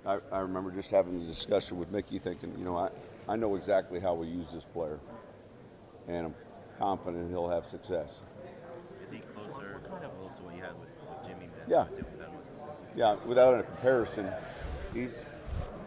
I, 0.03 0.17
I 0.31 0.39
remember 0.39 0.71
just 0.71 0.89
having 0.89 1.19
the 1.19 1.25
discussion 1.25 1.77
with 1.77 1.91
Mickey, 1.91 2.17
thinking, 2.17 2.53
you 2.57 2.65
know, 2.65 2.75
I, 2.75 2.89
I 3.29 3.35
know 3.35 3.55
exactly 3.55 3.99
how 3.99 4.15
we 4.15 4.27
use 4.27 4.51
this 4.51 4.65
player 4.65 4.99
and 6.07 6.27
I'm 6.27 6.35
confident 6.77 7.29
he'll 7.29 7.47
have 7.47 7.65
success. 7.65 8.21
Is 9.05 9.11
he 9.11 9.19
closer 9.19 9.79
to 9.83 9.89
what 9.89 10.55
you 10.55 10.61
had 10.61 10.79
with 10.79 10.89
jimmy 11.27 11.49
Yeah. 11.67 11.85
Yeah, 12.95 13.17
without 13.25 13.53
a 13.53 13.63
comparison, 13.63 14.29
he's 14.93 15.25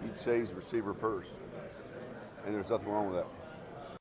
you'd 0.04 0.18
say 0.18 0.38
he's 0.40 0.52
receiver 0.52 0.92
first, 0.92 1.38
and 2.44 2.54
there's 2.54 2.70
nothing 2.70 2.90
wrong 2.90 3.06
with 3.06 3.16
that. 3.16 3.26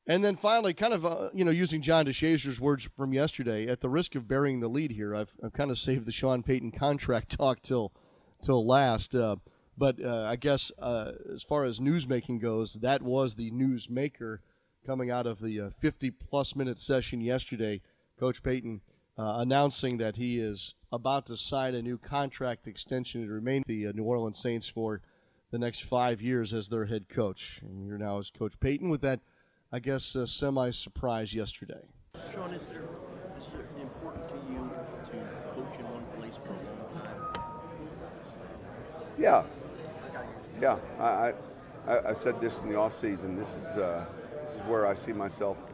And 0.08 0.24
then 0.24 0.38
finally, 0.38 0.74
kind 0.74 0.94
of, 0.94 1.06
uh, 1.06 1.30
you 1.34 1.44
know, 1.44 1.52
using 1.52 1.82
John 1.82 2.06
DeShazier's 2.06 2.62
words 2.62 2.88
from 2.96 3.14
yesterday, 3.14 3.68
at 3.68 3.82
the 3.82 3.90
risk 3.90 4.16
of 4.16 4.26
burying 4.26 4.62
the 4.62 4.70
lead 4.70 4.92
here, 4.92 5.14
I've, 5.14 5.34
I've 5.44 5.52
kind 5.52 5.70
of 5.70 5.78
saved 5.78 6.06
the 6.06 6.14
Sean 6.14 6.44
Payton 6.44 6.72
contract 6.72 7.30
talk 7.38 7.62
till 7.62 7.92
till 8.42 8.66
last. 8.66 9.16
Uh, 9.16 9.38
but 9.78 10.02
uh, 10.04 10.24
I 10.24 10.38
guess 10.38 10.72
uh, 10.80 11.12
as 11.34 11.44
far 11.44 11.66
as 11.66 11.80
newsmaking 11.80 12.42
goes, 12.42 12.76
that 12.76 13.02
was 13.02 13.36
the 13.36 13.52
news 13.52 13.90
maker 13.90 14.42
coming 14.88 15.12
out 15.12 15.28
of 15.28 15.42
the 15.42 15.60
uh, 15.62 15.70
50 15.80 16.10
plus 16.12 16.56
minute 16.56 16.80
session 16.80 17.22
yesterday. 17.22 17.82
Coach 18.20 18.42
Payton 18.42 18.82
uh, 19.20 19.36
announcing 19.38 19.98
that 19.98 20.16
he 20.16 20.40
is 20.40 20.74
about 20.92 21.28
to 21.28 21.38
sign 21.38 21.76
a 21.76 21.82
new 21.84 22.00
contract 22.00 22.66
extension 22.68 23.28
to 23.28 23.32
remain 23.32 23.64
the 23.68 23.92
New 23.94 24.04
Orleans 24.04 24.40
Saints 24.40 24.68
for 24.68 25.02
the 25.52 25.60
next 25.60 25.82
five 25.82 26.22
years 26.22 26.54
as 26.54 26.70
their 26.70 26.86
head 26.86 27.10
coach. 27.10 27.60
And 27.62 27.86
here 27.86 27.98
now 27.98 28.18
is 28.18 28.32
Coach 28.32 28.60
Payton 28.60 28.90
with 28.90 29.02
that 29.02 29.20
I 29.72 29.80
guess, 29.80 30.16
a 30.16 30.26
semi 30.26 30.72
surprise 30.72 31.34
yesterday. 31.34 31.82
Sean, 32.34 32.54
is, 32.54 32.66
there, 32.68 32.84
is 33.38 33.48
it 33.76 33.82
important 33.82 34.26
to 34.30 34.36
you 34.50 34.72
to 35.12 35.18
coach 35.54 35.80
in 35.80 35.86
one 35.92 36.06
place 36.18 36.36
for 36.38 36.54
a 36.54 36.56
long 36.56 36.88
time? 36.94 37.44
Yeah. 39.20 39.44
Yeah. 40.62 40.78
I, 41.00 41.34
I, 41.86 42.10
I 42.10 42.14
said 42.14 42.40
this 42.40 42.60
in 42.60 42.70
the 42.70 42.78
off 42.78 42.94
season. 42.94 43.36
This 43.36 43.58
is, 43.58 43.78
uh, 43.78 44.06
this 44.48 44.56
is 44.56 44.64
where 44.64 44.88
I 44.88 44.94
see 44.94 45.12
myself 45.12 45.66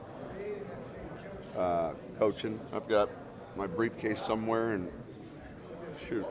uh, 1.56 1.92
coaching. 2.18 2.60
I've 2.74 2.88
got 2.88 3.08
my 3.56 3.68
briefcase 3.68 4.20
somewhere 4.20 4.72
and 4.72 4.89
shoot, 5.96 6.25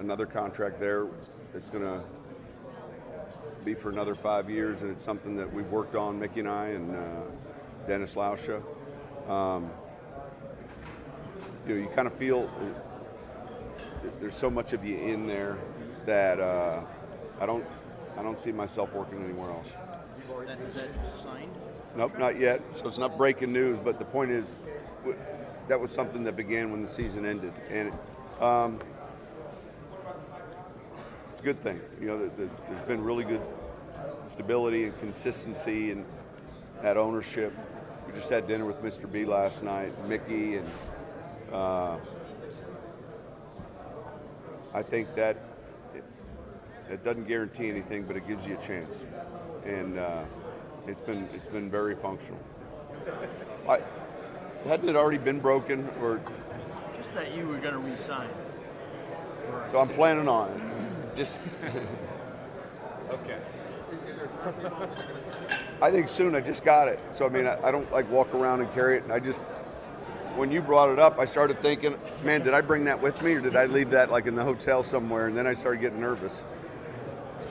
another 0.00 0.26
contract 0.26 0.80
there 0.80 1.06
that's 1.52 1.70
going 1.70 1.84
to 1.84 2.02
be 3.64 3.74
for 3.74 3.90
another 3.90 4.16
five 4.16 4.50
years, 4.50 4.82
and 4.82 4.90
it's 4.90 5.04
something 5.04 5.36
that 5.36 5.52
we've 5.52 5.70
worked 5.70 5.94
on, 5.94 6.18
Mickey 6.18 6.40
and 6.40 6.48
I, 6.48 6.66
and 6.70 6.96
uh, 6.96 7.06
Dennis 7.86 8.16
Lauscha. 8.16 8.60
Um, 9.28 9.70
you 11.64 11.76
know, 11.76 11.80
you 11.80 11.88
kind 11.94 12.08
of 12.08 12.14
feel 12.14 12.50
there's 14.18 14.34
so 14.34 14.50
much 14.50 14.72
of 14.72 14.84
you 14.84 14.96
in 14.98 15.28
there 15.28 15.58
that 16.06 16.40
uh, 16.40 16.82
I 17.40 17.46
don't, 17.46 17.64
I 18.18 18.24
don't 18.24 18.38
see 18.38 18.50
myself 18.50 18.94
working 18.94 19.22
anywhere 19.22 19.50
else. 19.50 19.74
That, 20.44 20.58
is 20.58 20.74
that 20.74 20.88
signed? 21.22 21.54
Nope, 21.96 22.18
not 22.18 22.38
yet. 22.38 22.60
So 22.76 22.88
it's 22.88 22.98
not 22.98 23.16
breaking 23.16 23.52
news, 23.52 23.80
but 23.80 23.98
the 23.98 24.04
point 24.04 24.30
is, 24.30 24.58
that 25.68 25.80
was 25.80 25.90
something 25.90 26.24
that 26.24 26.36
began 26.36 26.70
when 26.70 26.82
the 26.82 26.88
season 26.88 27.24
ended, 27.24 27.52
and. 27.70 27.92
Um, 28.40 28.80
it's 31.34 31.40
a 31.40 31.44
good 31.44 31.60
thing. 31.60 31.80
You 32.00 32.06
know, 32.06 32.18
the, 32.18 32.44
the, 32.44 32.50
there's 32.68 32.82
been 32.82 33.02
really 33.02 33.24
good 33.24 33.40
stability 34.22 34.84
and 34.84 34.96
consistency 35.00 35.90
and 35.90 36.04
that 36.80 36.96
ownership. 36.96 37.52
We 38.06 38.12
just 38.12 38.30
had 38.30 38.46
dinner 38.46 38.64
with 38.64 38.80
Mr. 38.84 39.10
B 39.10 39.24
last 39.24 39.64
night, 39.64 39.92
Mickey, 40.06 40.58
and 40.58 40.70
uh, 41.52 41.96
I 44.72 44.82
think 44.82 45.12
that 45.16 45.36
it, 45.92 46.04
it, 46.88 47.02
doesn't 47.02 47.26
guarantee 47.26 47.68
anything, 47.68 48.04
but 48.04 48.16
it 48.16 48.28
gives 48.28 48.46
you 48.46 48.56
a 48.56 48.62
chance, 48.62 49.04
and 49.64 49.98
uh, 49.98 50.22
it's 50.86 51.00
been 51.00 51.28
it's 51.34 51.46
been 51.46 51.70
very 51.70 51.94
functional. 51.94 52.38
I, 53.68 53.80
hadn't 54.66 54.88
it 54.88 54.96
already 54.96 55.18
been 55.18 55.40
broken, 55.40 55.88
or 56.00 56.20
just 56.96 57.14
that 57.14 57.34
you 57.34 57.46
were 57.46 57.58
going 57.58 57.74
to 57.74 57.78
resign? 57.78 58.28
So 59.70 59.78
I'm 59.78 59.88
planning 59.88 60.28
on 60.28 60.50
it. 60.50 61.16
Just 61.16 61.40
okay. 63.10 63.38
I 65.80 65.90
think 65.90 66.08
soon. 66.08 66.34
I 66.34 66.40
just 66.40 66.64
got 66.64 66.88
it. 66.88 67.00
So 67.10 67.26
I 67.26 67.28
mean, 67.28 67.46
I, 67.46 67.68
I 67.68 67.70
don't 67.70 67.90
like 67.92 68.10
walk 68.10 68.34
around 68.34 68.60
and 68.60 68.72
carry 68.72 68.98
it. 68.98 69.04
I 69.10 69.20
just 69.20 69.46
when 70.36 70.50
you 70.50 70.60
brought 70.60 70.90
it 70.90 70.98
up, 70.98 71.18
I 71.18 71.24
started 71.24 71.60
thinking, 71.60 71.96
man, 72.24 72.42
did 72.42 72.54
I 72.54 72.60
bring 72.60 72.84
that 72.84 73.00
with 73.00 73.22
me 73.22 73.34
or 73.34 73.40
did 73.40 73.56
I 73.56 73.66
leave 73.66 73.90
that 73.90 74.10
like 74.10 74.26
in 74.26 74.34
the 74.34 74.42
hotel 74.42 74.82
somewhere? 74.82 75.28
And 75.28 75.36
then 75.36 75.46
I 75.46 75.54
started 75.54 75.80
getting 75.80 76.00
nervous. 76.00 76.44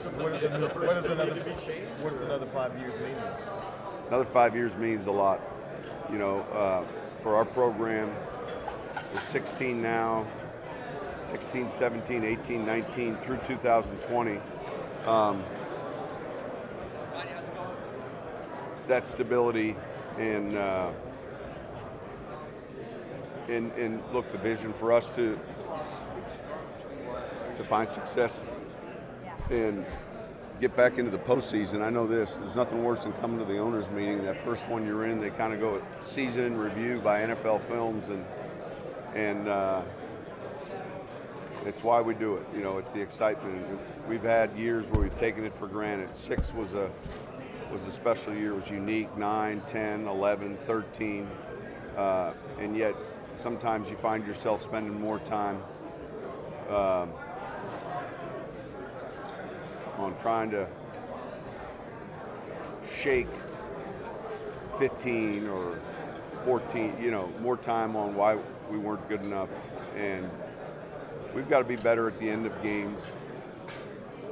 What 0.04 0.32
does 2.12 2.20
another 2.20 2.46
five 2.46 2.78
years 2.78 2.92
mean? 3.00 3.16
Another 4.08 4.24
five 4.26 4.54
years 4.54 4.76
means 4.76 5.06
a 5.06 5.12
lot. 5.12 5.40
You 6.10 6.18
know, 6.18 6.40
uh, 6.52 6.84
for 7.20 7.36
our 7.36 7.46
program, 7.46 8.14
we're 9.12 9.20
16 9.20 9.80
now. 9.80 10.26
16, 11.18 11.70
17, 11.70 12.22
18, 12.22 12.66
19 12.66 13.16
through 13.16 13.38
2020. 13.38 14.40
Um, 15.06 15.42
it's 18.76 18.86
that 18.86 19.06
stability 19.06 19.74
and, 20.18 20.54
uh, 20.54 20.90
and 23.48 23.72
and 23.72 24.02
look 24.12 24.30
the 24.32 24.38
vision 24.38 24.72
for 24.72 24.92
us 24.92 25.08
to 25.10 25.38
to 27.56 27.64
find 27.64 27.88
success 27.88 28.44
and 29.50 29.84
get 30.60 30.76
back 30.76 30.98
into 30.98 31.10
the 31.10 31.18
postseason. 31.18 31.82
I 31.82 31.90
know 31.90 32.06
this. 32.06 32.38
There's 32.38 32.56
nothing 32.56 32.82
worse 32.82 33.04
than 33.04 33.12
coming 33.14 33.38
to 33.38 33.44
the 33.44 33.58
owners' 33.58 33.90
meeting. 33.90 34.22
That 34.22 34.40
first 34.40 34.68
one 34.68 34.86
you're 34.86 35.06
in, 35.06 35.20
they 35.20 35.30
kind 35.30 35.52
of 35.52 35.60
go 35.60 35.82
season 36.00 36.44
in 36.44 36.56
review 36.58 37.00
by 37.00 37.20
NFL 37.20 37.60
Films 37.60 38.08
and 38.08 38.24
and. 39.14 39.48
Uh, 39.48 39.82
it's 41.66 41.82
why 41.82 42.00
we 42.00 42.14
do 42.14 42.36
it. 42.36 42.46
You 42.54 42.60
know, 42.60 42.76
it's 42.78 42.92
the 42.92 43.00
excitement. 43.00 43.66
We've 44.06 44.22
had 44.22 44.52
years 44.56 44.90
where 44.90 45.00
we've 45.00 45.18
taken 45.18 45.44
it 45.44 45.54
for 45.54 45.66
granted. 45.66 46.14
Six 46.14 46.52
was 46.54 46.74
a 46.74 46.90
was 47.72 47.86
a 47.86 47.92
special 47.92 48.34
year. 48.34 48.52
It 48.52 48.56
was 48.56 48.70
unique. 48.70 49.16
9, 49.16 49.62
10, 49.62 50.06
11, 50.06 50.56
13, 50.64 51.28
uh, 51.96 52.32
and 52.60 52.76
yet 52.76 52.94
sometimes 53.32 53.90
you 53.90 53.96
find 53.96 54.26
yourself 54.26 54.62
spending 54.62 55.00
more 55.00 55.18
time 55.20 55.60
uh, 56.68 57.06
on 59.98 60.16
trying 60.18 60.50
to 60.50 60.66
shake 62.82 63.28
15 64.78 65.46
or 65.48 65.78
14. 66.44 66.96
You 67.00 67.10
know, 67.10 67.32
more 67.40 67.56
time 67.56 67.96
on 67.96 68.14
why 68.14 68.36
we 68.70 68.78
weren't 68.78 69.08
good 69.08 69.22
enough 69.22 69.50
and 69.96 70.30
we've 71.34 71.48
got 71.48 71.58
to 71.58 71.64
be 71.64 71.76
better 71.76 72.08
at 72.08 72.18
the 72.18 72.28
end 72.28 72.46
of 72.46 72.62
games. 72.62 73.12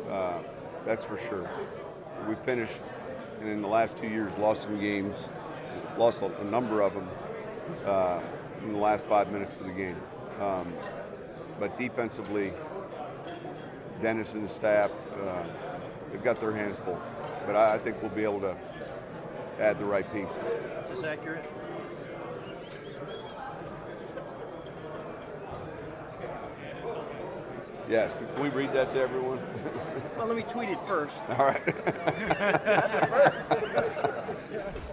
Uh, 0.09 0.39
that's 0.85 1.05
for 1.05 1.19
sure. 1.19 1.51
We 2.29 2.35
finished, 2.37 2.83
and 3.41 3.49
in 3.49 3.61
the 3.61 3.69
last 3.69 3.97
two 3.97 4.09
years, 4.09 4.39
lost 4.39 4.63
some 4.63 4.79
games, 4.79 5.31
lost 5.97 6.23
a, 6.23 6.45
number 6.45 6.81
of 6.81 6.95
them 6.95 7.09
uh, 7.85 8.21
in 8.63 8.73
the 8.73 8.79
last 8.79 9.09
five 9.09 9.33
minutes 9.33 9.61
of 9.61 9.67
the 9.67 9.73
game. 9.73 9.97
Um, 10.41 10.73
but 11.59 11.77
defensively, 11.79 12.53
Dennis 14.03 14.35
and 14.35 14.45
the 14.45 14.49
staff, 14.49 14.91
uh, 15.21 15.45
they've 16.11 16.25
got 16.25 16.41
their 16.41 16.53
hands 16.53 16.81
full. 16.81 17.01
But 17.47 17.55
I, 17.55 17.75
I 17.75 17.79
think 17.79 18.03
we'll 18.03 18.11
be 18.11 18.25
able 18.25 18.41
to 18.41 18.57
add 19.61 19.79
the 19.79 19.85
right 19.85 20.11
pieces. 20.13 20.39
Is 20.39 21.01
this 21.01 21.05
accurate? 21.05 21.45
Yes. 27.89 28.17
Can 28.17 28.43
we 28.43 28.49
read 28.49 28.73
that 28.73 28.93
to 28.93 29.01
everyone? 29.01 29.39
well, 30.17 30.27
let 30.27 30.37
me 30.37 30.45
tweet 30.45 30.71
it 30.71 30.79
first. 30.87 31.17
All 31.29 31.47
right. 31.47 31.63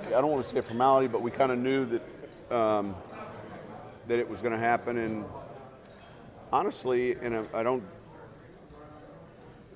I 0.08 0.22
don't 0.22 0.32
want 0.32 0.44
to 0.44 0.50
say 0.50 0.60
a 0.60 0.62
formality, 0.62 1.08
but 1.08 1.22
we 1.22 1.32
kind 1.32 1.52
of 1.52 1.60
knew 1.60 1.86
that 1.86 2.02
um, 2.52 2.96
that 4.08 4.20
it 4.20 4.30
was 4.30 4.42
going 4.42 4.52
to 4.52 4.60
happen, 4.60 4.98
and 4.98 5.24
honestly, 6.52 7.14
and 7.22 7.48
I 7.54 7.64
don't. 7.64 7.84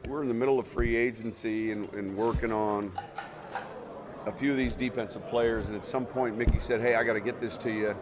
We're 0.08 0.22
in 0.22 0.28
the 0.28 0.34
middle 0.34 0.60
of 0.60 0.68
free 0.68 0.98
agency 0.98 1.72
and, 1.72 1.92
and 1.94 2.16
working 2.18 2.52
on 2.52 2.92
a 4.26 4.34
few 4.34 4.52
of 4.52 4.58
these 4.58 4.76
defensive 4.76 5.26
players, 5.30 5.70
and 5.70 5.78
at 5.78 5.86
some 5.86 6.06
point, 6.06 6.38
Mickey 6.38 6.60
said, 6.60 6.82
"Hey, 6.82 6.96
I 6.96 7.06
got 7.06 7.14
to 7.14 7.22
get 7.22 7.40
this 7.40 7.58
to 7.60 7.72
you," 7.72 7.96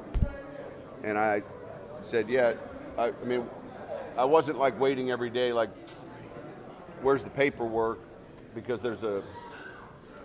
and 1.04 1.18
I 1.18 1.44
said, 2.02 2.28
"Yeah." 2.28 2.54
I, 2.98 3.08
I 3.10 3.26
mean, 3.26 3.48
I 4.18 4.26
wasn't 4.26 4.58
like 4.58 4.80
waiting 4.80 5.12
every 5.12 5.30
day, 5.30 5.54
like, 5.54 5.70
where's 7.02 7.24
the 7.24 7.30
paperwork? 7.30 8.00
Because 8.56 8.82
there's 8.82 9.04
a, 9.04 9.24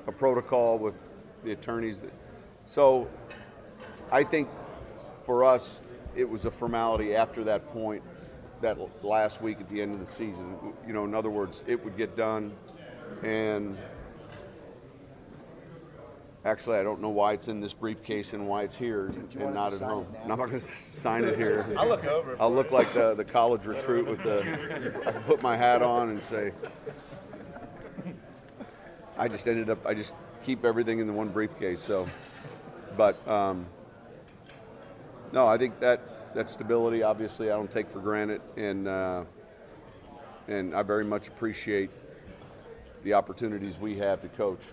a 0.06 0.12
protocol 0.12 0.78
with 0.78 0.94
the 1.44 1.52
attorneys. 1.52 2.02
That, 2.02 2.12
so 2.64 3.08
I 4.10 4.24
think 4.24 4.48
for 5.22 5.44
us, 5.44 5.82
it 6.16 6.28
was 6.28 6.46
a 6.46 6.50
formality 6.50 7.14
after 7.14 7.44
that 7.44 7.68
point, 7.68 8.02
that 8.66 9.04
last 9.04 9.42
week 9.42 9.60
at 9.60 9.68
the 9.68 9.80
end 9.80 9.92
of 9.92 10.00
the 10.00 10.06
season. 10.06 10.56
You 10.86 10.92
know, 10.92 11.04
in 11.04 11.14
other 11.14 11.30
words, 11.30 11.62
it 11.66 11.82
would 11.84 11.96
get 11.96 12.16
done. 12.16 12.52
And 13.22 13.76
Actually, 16.46 16.78
I 16.78 16.84
don't 16.84 17.00
know 17.00 17.08
why 17.08 17.32
it's 17.32 17.48
in 17.48 17.60
this 17.60 17.74
briefcase 17.74 18.32
and 18.32 18.46
why 18.46 18.62
it's 18.62 18.76
here 18.76 19.06
and 19.40 19.52
not 19.52 19.72
at 19.72 19.80
home. 19.80 20.06
No, 20.12 20.20
I'm 20.22 20.28
not 20.28 20.36
going 20.36 20.50
to 20.50 20.60
sign 20.60 21.24
it 21.24 21.36
here. 21.36 21.66
I'll 21.76 21.88
look 21.88 22.04
over 22.04 22.36
I'll 22.38 22.54
look 22.54 22.70
like 22.70 22.92
the, 22.92 23.14
the 23.14 23.24
college 23.24 23.66
recruit 23.66 24.06
with 24.06 24.22
the. 24.22 25.02
I 25.08 25.10
put 25.10 25.42
my 25.42 25.56
hat 25.56 25.82
on 25.82 26.10
and 26.10 26.22
say. 26.22 26.52
I 29.18 29.26
just 29.26 29.48
ended 29.48 29.70
up. 29.70 29.84
I 29.84 29.92
just 29.92 30.14
keep 30.44 30.64
everything 30.64 31.00
in 31.00 31.08
the 31.08 31.12
one 31.12 31.30
briefcase. 31.30 31.80
So, 31.80 32.06
but 32.96 33.16
um, 33.26 33.66
no, 35.32 35.48
I 35.48 35.58
think 35.58 35.80
that 35.80 36.00
that 36.36 36.50
stability, 36.50 37.02
obviously, 37.02 37.50
I 37.50 37.56
don't 37.56 37.70
take 37.70 37.88
for 37.88 37.98
granted, 37.98 38.42
and 38.58 38.86
uh, 38.86 39.24
and 40.48 40.74
I 40.74 40.82
very 40.82 41.04
much 41.04 41.28
appreciate 41.28 41.90
the 43.04 43.14
opportunities 43.14 43.80
we 43.80 43.96
have 43.96 44.20
to 44.20 44.28
coach 44.28 44.66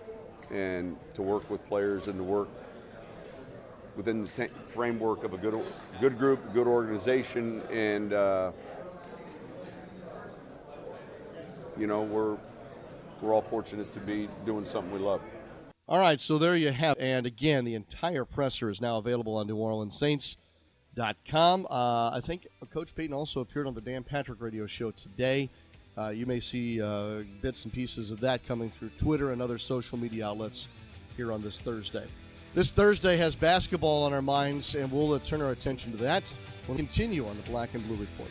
and 0.50 0.96
to 1.14 1.22
work 1.22 1.50
with 1.50 1.66
players 1.66 2.06
and 2.06 2.18
to 2.18 2.22
work 2.22 2.48
within 3.96 4.22
the 4.22 4.28
t- 4.28 4.52
framework 4.62 5.24
of 5.24 5.32
a 5.32 5.38
good 5.38 5.54
good 6.00 6.18
group, 6.18 6.52
good 6.52 6.66
organization, 6.66 7.62
and 7.72 8.12
uh, 8.12 8.52
you 11.78 11.86
know 11.86 12.02
we're 12.02 12.36
we're 13.22 13.32
all 13.32 13.40
fortunate 13.40 13.90
to 13.92 14.00
be 14.00 14.28
doing 14.44 14.66
something 14.66 14.92
we 14.92 14.98
love. 14.98 15.22
All 15.88 15.98
right, 15.98 16.20
so 16.20 16.36
there 16.36 16.56
you 16.56 16.72
have. 16.72 16.98
And 16.98 17.24
again, 17.24 17.64
the 17.64 17.74
entire 17.74 18.26
presser 18.26 18.68
is 18.68 18.82
now 18.82 18.98
available 18.98 19.36
on 19.36 19.46
NewOrleansSaints.com. 20.94 21.66
Uh, 21.70 22.10
I 22.10 22.20
think 22.24 22.46
Coach 22.72 22.94
Payton 22.94 23.14
also 23.14 23.40
appeared 23.40 23.66
on 23.66 23.74
the 23.74 23.80
Dan 23.80 24.02
Patrick 24.02 24.40
Radio 24.40 24.66
Show 24.66 24.90
today. 24.90 25.50
Uh, 25.96 26.08
you 26.08 26.26
may 26.26 26.40
see 26.40 26.82
uh, 26.82 27.22
bits 27.40 27.64
and 27.64 27.72
pieces 27.72 28.10
of 28.10 28.20
that 28.20 28.44
coming 28.46 28.72
through 28.78 28.90
Twitter 28.96 29.30
and 29.32 29.40
other 29.40 29.58
social 29.58 29.96
media 29.96 30.26
outlets 30.26 30.66
here 31.16 31.32
on 31.32 31.42
this 31.42 31.60
Thursday. 31.60 32.06
This 32.54 32.72
Thursday 32.72 33.16
has 33.16 33.34
basketball 33.36 34.04
on 34.04 34.12
our 34.12 34.22
minds, 34.22 34.74
and 34.74 34.90
we'll 34.90 35.12
uh, 35.12 35.18
turn 35.20 35.42
our 35.42 35.50
attention 35.50 35.92
to 35.92 35.98
that. 35.98 36.32
We'll 36.66 36.76
continue 36.76 37.26
on 37.26 37.36
the 37.36 37.42
Black 37.50 37.74
and 37.74 37.86
Blue 37.86 37.96
Report. 37.96 38.30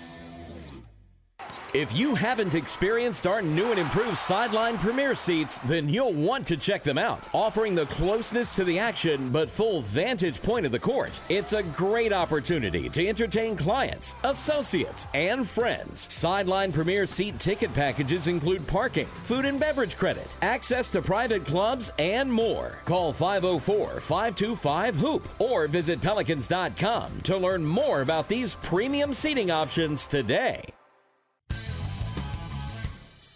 If 1.73 1.95
you 1.95 2.15
haven't 2.15 2.53
experienced 2.53 3.25
our 3.25 3.41
new 3.41 3.71
and 3.71 3.79
improved 3.79 4.17
sideline 4.17 4.77
premier 4.77 5.15
seats, 5.15 5.59
then 5.59 5.87
you'll 5.87 6.11
want 6.11 6.45
to 6.47 6.57
check 6.57 6.83
them 6.83 6.97
out. 6.97 7.29
Offering 7.33 7.75
the 7.75 7.85
closeness 7.85 8.53
to 8.55 8.65
the 8.65 8.77
action 8.77 9.29
but 9.29 9.49
full 9.49 9.79
vantage 9.79 10.41
point 10.41 10.65
of 10.65 10.73
the 10.73 10.79
court, 10.79 11.21
it's 11.29 11.53
a 11.53 11.63
great 11.63 12.11
opportunity 12.11 12.89
to 12.89 13.07
entertain 13.07 13.55
clients, 13.55 14.15
associates, 14.25 15.07
and 15.13 15.47
friends. 15.47 16.11
Sideline 16.11 16.73
premier 16.73 17.07
seat 17.07 17.39
ticket 17.39 17.73
packages 17.73 18.27
include 18.27 18.67
parking, 18.67 19.05
food 19.05 19.45
and 19.45 19.57
beverage 19.57 19.95
credit, 19.95 20.27
access 20.41 20.89
to 20.89 21.01
private 21.01 21.45
clubs, 21.45 21.93
and 21.97 22.29
more. 22.29 22.81
Call 22.83 23.13
504 23.13 24.01
525 24.01 24.95
HOOP 24.97 25.29
or 25.39 25.67
visit 25.67 26.01
pelicans.com 26.01 27.21
to 27.21 27.37
learn 27.37 27.63
more 27.63 28.01
about 28.01 28.27
these 28.27 28.55
premium 28.55 29.13
seating 29.13 29.51
options 29.51 30.05
today. 30.05 30.65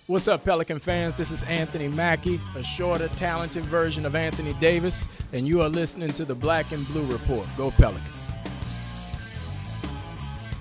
What's 0.07 0.27
up, 0.27 0.45
Pelican 0.45 0.77
fans? 0.77 1.15
This 1.15 1.31
is 1.31 1.41
Anthony 1.45 1.87
Mackie, 1.87 2.39
a 2.55 2.61
shorter, 2.61 3.07
talented 3.07 3.63
version 3.63 4.05
of 4.05 4.15
Anthony 4.15 4.53
Davis, 4.59 5.07
and 5.33 5.47
you 5.47 5.63
are 5.63 5.67
listening 5.67 6.09
to 6.09 6.25
the 6.25 6.35
Black 6.35 6.71
and 6.71 6.85
Blue 6.89 7.03
Report. 7.11 7.47
Go 7.57 7.71
Pelicans. 7.71 8.31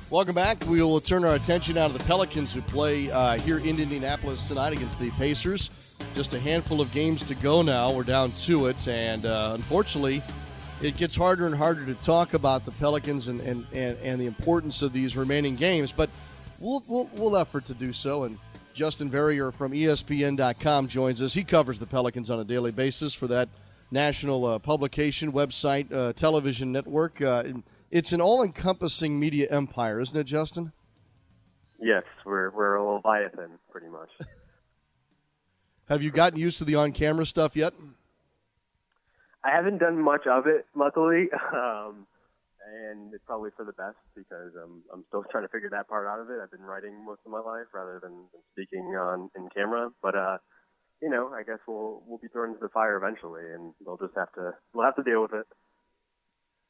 Welcome 0.09 0.35
back. 0.35 0.65
We 0.67 0.81
will 0.81 0.99
turn 0.99 1.27
our 1.27 1.35
attention 1.35 1.75
now 1.75 1.89
to 1.89 1.93
the 1.93 2.05
Pelicans 2.05 2.55
who 2.55 2.63
play 2.63 3.11
uh, 3.11 3.39
here 3.41 3.59
in 3.59 3.79
Indianapolis 3.79 4.41
tonight 4.49 4.73
against 4.73 4.99
the 4.99 5.11
Pacers. 5.11 5.69
Just 6.15 6.33
a 6.33 6.41
handful 6.41 6.81
of 6.81 6.91
games 6.95 7.23
to 7.25 7.35
go 7.35 7.61
now. 7.61 7.93
We're 7.93 8.05
down 8.05 8.33
to 8.45 8.69
it, 8.69 8.89
and 8.89 9.27
uh, 9.27 9.53
unfortunately, 9.57 10.23
it 10.81 10.97
gets 10.97 11.17
harder 11.17 11.45
and 11.45 11.55
harder 11.55 11.85
to 11.85 11.95
talk 11.97 12.33
about 12.33 12.65
the 12.65 12.71
Pelicans 12.71 13.29
and, 13.29 13.43
and, 13.43 13.67
and, 13.75 13.99
and 13.99 14.19
the 14.19 14.27
importance 14.27 14.81
of 14.81 14.95
these 14.95 15.19
remaining 15.19 15.55
games, 15.55 15.93
but 15.93 16.09
we'll, 16.61 16.83
we'll, 16.89 17.11
we'll 17.17 17.37
effort 17.37 17.67
to 17.67 17.75
do 17.75 17.93
so. 17.93 18.25
And 18.25 18.39
Justin 18.75 19.09
Verrier 19.09 19.53
from 19.53 19.73
ESPN.com 19.73 20.89
joins 20.89 21.23
us. 21.23 21.33
He 21.33 21.45
covers 21.45 21.79
the 21.79 21.87
Pelicans 21.87 22.29
on 22.29 22.41
a 22.41 22.45
daily 22.45 22.73
basis 22.73 23.15
for 23.15 23.29
that 23.29 23.49
national 23.93 24.45
uh, 24.45 24.59
publication, 24.59 25.33
website, 25.33 25.93
uh, 25.93 26.13
television 26.13 26.73
network. 26.73 27.23
Uh, 27.23 27.45
it's 27.93 28.13
an 28.13 28.21
all 28.21 28.43
encompassing 28.43 29.19
media 29.19 29.47
empire, 29.51 30.01
isn't 30.01 30.17
it, 30.19 30.25
Justin? 30.25 30.73
Yes, 31.81 32.03
we're 32.27 32.51
we're 32.51 32.75
a 32.75 32.95
leviathan, 32.95 33.51
pretty 33.71 33.89
much. 33.89 34.11
Have 35.89 36.03
you 36.03 36.11
gotten 36.11 36.39
used 36.39 36.59
to 36.59 36.65
the 36.65 36.75
on 36.75 36.93
camera 36.93 37.27
stuff 37.27 37.55
yet? 37.55 37.75
I 39.45 39.51
haven't 39.51 39.79
done 39.79 40.01
much 40.01 40.27
of 40.27 40.47
it, 40.47 40.67
luckily, 40.75 41.29
um, 41.55 42.07
and 42.75 43.15
it's 43.15 43.25
probably 43.25 43.51
for 43.57 43.65
the 43.65 43.73
best 43.73 43.99
because 44.17 44.53
um, 44.63 44.83
I'm 44.93 45.05
still 45.09 45.25
trying 45.31 45.45
to 45.45 45.53
figure 45.53 45.71
that 45.71 45.89
part 45.89 46.07
out 46.07 46.21
of 46.21 46.31
it. 46.31 46.43
I've 46.43 46.51
been 46.51 46.67
writing 46.67 47.05
most 47.05 47.21
of 47.25 47.33
my 47.33 47.41
life 47.41 47.71
rather 47.73 48.01
than, 48.03 48.13
than 48.33 48.43
speaking 48.53 48.95
on 48.99 49.31
in 49.37 49.49
camera, 49.55 49.91
but 50.03 50.15
uh, 50.15 50.39
you 51.03 51.11
know, 51.11 51.31
I 51.35 51.43
guess 51.43 51.59
we'll 51.67 52.03
we'll 52.07 52.19
be 52.19 52.29
thrown 52.29 52.51
into 52.51 52.61
the 52.61 52.69
fire 52.69 52.97
eventually, 52.97 53.43
and 53.55 53.75
we'll 53.85 53.99
just 53.99 54.15
have 54.17 54.33
to 54.35 54.53
we'll 54.73 54.87
have 54.87 54.97
to 54.97 55.03
deal 55.03 55.23
with 55.23 55.33
it. 55.35 55.47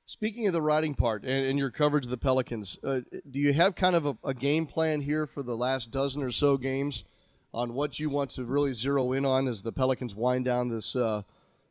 Speaking 0.06 0.46
of 0.46 0.52
the 0.52 0.60
writing 0.60 0.94
part 0.94 1.24
and, 1.24 1.46
and 1.46 1.58
your 1.58 1.70
coverage 1.70 2.04
of 2.04 2.10
the 2.10 2.18
Pelicans, 2.18 2.78
uh, 2.84 3.00
do 3.30 3.38
you 3.38 3.54
have 3.54 3.74
kind 3.74 3.96
of 3.96 4.04
a, 4.04 4.16
a 4.22 4.34
game 4.34 4.66
plan 4.66 5.00
here 5.00 5.26
for 5.26 5.42
the 5.42 5.56
last 5.56 5.90
dozen 5.90 6.22
or 6.22 6.30
so 6.30 6.58
games 6.58 7.04
on 7.54 7.72
what 7.72 7.98
you 7.98 8.10
want 8.10 8.30
to 8.30 8.44
really 8.44 8.74
zero 8.74 9.12
in 9.12 9.24
on 9.24 9.48
as 9.48 9.62
the 9.62 9.72
Pelicans 9.72 10.14
wind 10.14 10.44
down 10.44 10.68
this 10.68 10.94
uh, 10.94 11.22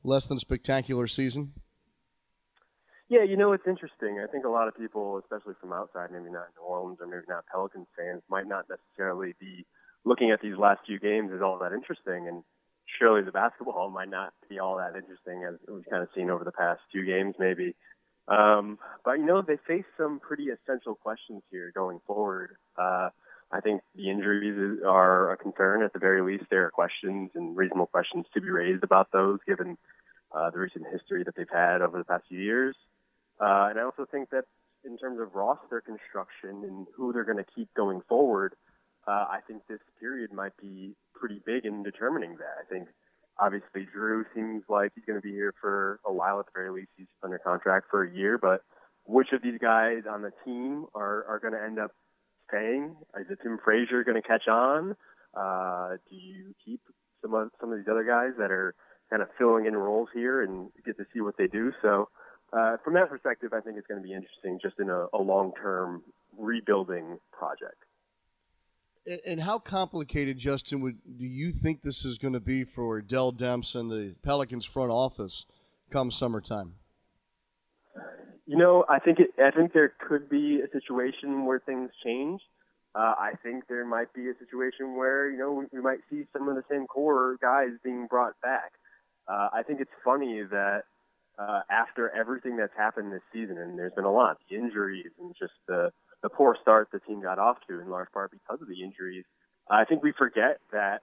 less 0.03 0.25
than 0.25 0.39
spectacular 0.39 1.05
season? 1.05 1.53
Yeah, 3.13 3.21
you 3.21 3.37
know, 3.37 3.53
it's 3.53 3.67
interesting. 3.67 4.17
I 4.17 4.25
think 4.25 4.43
a 4.43 4.49
lot 4.49 4.67
of 4.67 4.75
people, 4.75 5.19
especially 5.19 5.53
from 5.61 5.71
outside, 5.71 6.09
maybe 6.11 6.31
not 6.31 6.47
New 6.57 6.65
Orleans 6.65 6.97
or 6.99 7.05
maybe 7.05 7.29
not 7.29 7.45
Pelicans 7.45 7.85
fans, 7.95 8.23
might 8.27 8.47
not 8.47 8.65
necessarily 8.67 9.35
be 9.39 9.67
looking 10.03 10.31
at 10.31 10.41
these 10.41 10.57
last 10.57 10.79
few 10.87 10.99
games 10.99 11.29
as 11.31 11.39
all 11.39 11.59
that 11.59 11.73
interesting. 11.73 12.27
And 12.27 12.43
surely 12.97 13.21
the 13.21 13.31
basketball 13.31 13.89
might 13.93 14.09
not 14.09 14.33
be 14.49 14.57
all 14.57 14.77
that 14.77 14.95
interesting 14.97 15.43
as 15.47 15.59
we've 15.71 15.85
kind 15.87 16.01
of 16.01 16.09
seen 16.15 16.31
over 16.31 16.43
the 16.43 16.51
past 16.51 16.81
few 16.91 17.05
games, 17.05 17.35
maybe. 17.37 17.75
Um, 18.27 18.79
but, 19.05 19.19
you 19.19 19.25
know, 19.27 19.43
they 19.43 19.57
face 19.67 19.85
some 19.95 20.19
pretty 20.19 20.47
essential 20.49 20.95
questions 20.95 21.43
here 21.51 21.71
going 21.75 21.99
forward. 22.07 22.55
Uh, 22.75 23.09
I 23.51 23.59
think 23.61 23.83
the 23.95 24.09
injuries 24.09 24.81
are 24.87 25.33
a 25.33 25.37
concern. 25.37 25.83
At 25.83 25.93
the 25.93 25.99
very 25.99 26.23
least, 26.23 26.45
there 26.49 26.65
are 26.65 26.71
questions 26.71 27.29
and 27.35 27.55
reasonable 27.55 27.85
questions 27.85 28.25
to 28.33 28.41
be 28.41 28.49
raised 28.49 28.83
about 28.83 29.11
those 29.11 29.37
given 29.45 29.77
uh, 30.31 30.49
the 30.49 30.57
recent 30.57 30.85
history 30.91 31.23
that 31.25 31.35
they've 31.35 31.45
had 31.53 31.83
over 31.83 31.99
the 31.99 32.05
past 32.05 32.23
few 32.27 32.39
years. 32.39 32.75
Uh, 33.43 33.67
and 33.69 33.79
I 33.79 33.83
also 33.83 34.05
think 34.09 34.29
that 34.29 34.45
in 34.85 34.97
terms 34.97 35.19
of 35.19 35.35
roster 35.35 35.81
construction 35.81 36.63
and 36.63 36.87
who 36.95 37.11
they're 37.11 37.25
going 37.25 37.43
to 37.43 37.51
keep 37.55 37.67
going 37.75 38.01
forward, 38.07 38.55
uh, 39.07 39.25
I 39.29 39.39
think 39.47 39.63
this 39.67 39.79
period 39.99 40.31
might 40.31 40.55
be 40.61 40.95
pretty 41.13 41.41
big 41.45 41.65
in 41.65 41.83
determining 41.83 42.37
that. 42.37 42.55
I 42.61 42.65
think 42.71 42.87
obviously 43.37 43.87
Jrue 43.93 44.23
seems 44.33 44.63
like 44.69 44.91
he's 44.95 45.03
going 45.05 45.19
to 45.19 45.27
be 45.27 45.33
here 45.33 45.53
for 45.59 45.99
a 46.05 46.13
while 46.13 46.39
at 46.39 46.45
the 46.45 46.51
very 46.55 46.71
least. 46.71 46.91
He's 46.95 47.07
under 47.21 47.37
contract 47.37 47.87
for 47.91 48.03
a 48.03 48.11
year, 48.11 48.37
but 48.37 48.61
which 49.05 49.33
of 49.33 49.41
these 49.41 49.59
guys 49.59 50.03
on 50.09 50.21
the 50.21 50.31
team 50.45 50.85
are, 50.95 51.25
are 51.25 51.39
going 51.39 51.53
to 51.53 51.61
end 51.61 51.79
up 51.79 51.91
staying? 52.47 52.95
Is 53.19 53.27
it 53.29 53.39
Tim 53.43 53.57
Frazier 53.63 54.05
going 54.05 54.21
to 54.21 54.25
catch 54.25 54.47
on? 54.47 54.95
Uh, 55.35 55.97
do 56.09 56.15
you 56.15 56.53
keep 56.63 56.79
some 57.21 57.33
of 57.33 57.49
some 57.59 57.71
of 57.71 57.77
these 57.77 57.87
other 57.89 58.03
guys 58.03 58.37
that 58.37 58.51
are 58.51 58.75
kind 59.09 59.21
of 59.21 59.29
filling 59.37 59.65
in 59.65 59.75
roles 59.75 60.09
here 60.13 60.41
and 60.41 60.69
get 60.85 60.97
to 60.97 61.05
see 61.13 61.21
what 61.21 61.37
they 61.37 61.47
do. 61.47 61.71
So 61.81 62.09
uh, 62.55 62.77
from 62.83 62.93
that 62.93 63.09
perspective, 63.09 63.51
I 63.53 63.61
think 63.61 63.77
it's 63.77 63.87
going 63.87 64.01
to 64.01 64.07
be 64.07 64.13
interesting 64.13 64.59
just 64.61 64.79
in 64.79 64.89
a, 64.89 65.07
a 65.13 65.21
long-term 65.21 66.03
rebuilding 66.37 67.17
project. 67.31 67.77
And, 69.25 69.41
how 69.41 69.59
complicated, 69.59 70.37
Justin, 70.37 70.79
would 70.79 70.97
do 71.17 71.25
you 71.25 71.51
think 71.51 71.81
this 71.81 72.05
is 72.05 72.17
going 72.17 72.35
to 72.35 72.39
be 72.39 72.63
for 72.63 73.01
Dell 73.01 73.33
Demps 73.33 73.75
and 73.75 73.91
the 73.91 74.15
Pelicans 74.23 74.65
front 74.65 74.91
office 74.91 75.45
come 75.91 76.09
summertime? 76.09 76.75
You 78.45 78.57
know, 78.57 78.85
I 78.87 78.99
think 78.99 79.19
it, 79.19 79.31
I 79.43 79.51
think 79.51 79.73
there 79.73 79.91
could 80.07 80.29
be 80.29 80.61
a 80.61 80.71
situation 80.71 81.45
where 81.45 81.59
things 81.59 81.89
change. 82.05 82.39
Uh, 82.95 83.13
I 83.17 83.31
think 83.41 83.67
there 83.67 83.85
might 83.85 84.13
be 84.13 84.29
a 84.29 84.33
situation 84.39 84.95
where 84.95 85.29
you 85.29 85.37
know 85.37 85.51
we, 85.51 85.65
we 85.73 85.81
might 85.81 85.99
see 86.09 86.23
some 86.31 86.47
of 86.47 86.55
the 86.55 86.63
same 86.69 86.87
core 86.87 87.37
guys 87.41 87.71
being 87.83 88.07
brought 88.09 88.39
back. 88.41 88.71
Uh, 89.27 89.49
I 89.53 89.63
think 89.63 89.81
it's 89.81 89.91
funny 90.05 90.43
that 90.49 90.83
uh, 91.37 91.61
after 91.69 92.09
everything 92.09 92.57
that's 92.57 92.75
happened 92.77 93.11
this 93.11 93.21
season, 93.31 93.57
and 93.57 93.77
there's 93.77 93.93
been 93.93 94.05
a 94.05 94.11
lot, 94.11 94.37
the 94.49 94.55
injuries 94.55 95.11
and 95.19 95.35
just 95.39 95.53
the 95.67 95.91
the 96.21 96.29
poor 96.29 96.55
start 96.61 96.87
the 96.91 96.99
team 96.99 97.21
got 97.21 97.37
off 97.37 97.57
to 97.67 97.79
in 97.81 97.89
large 97.89 98.11
part 98.13 98.31
because 98.31 98.61
of 98.61 98.67
the 98.67 98.81
injuries. 98.81 99.25
I 99.69 99.85
think 99.85 100.03
we 100.03 100.13
forget 100.17 100.59
that 100.71 101.01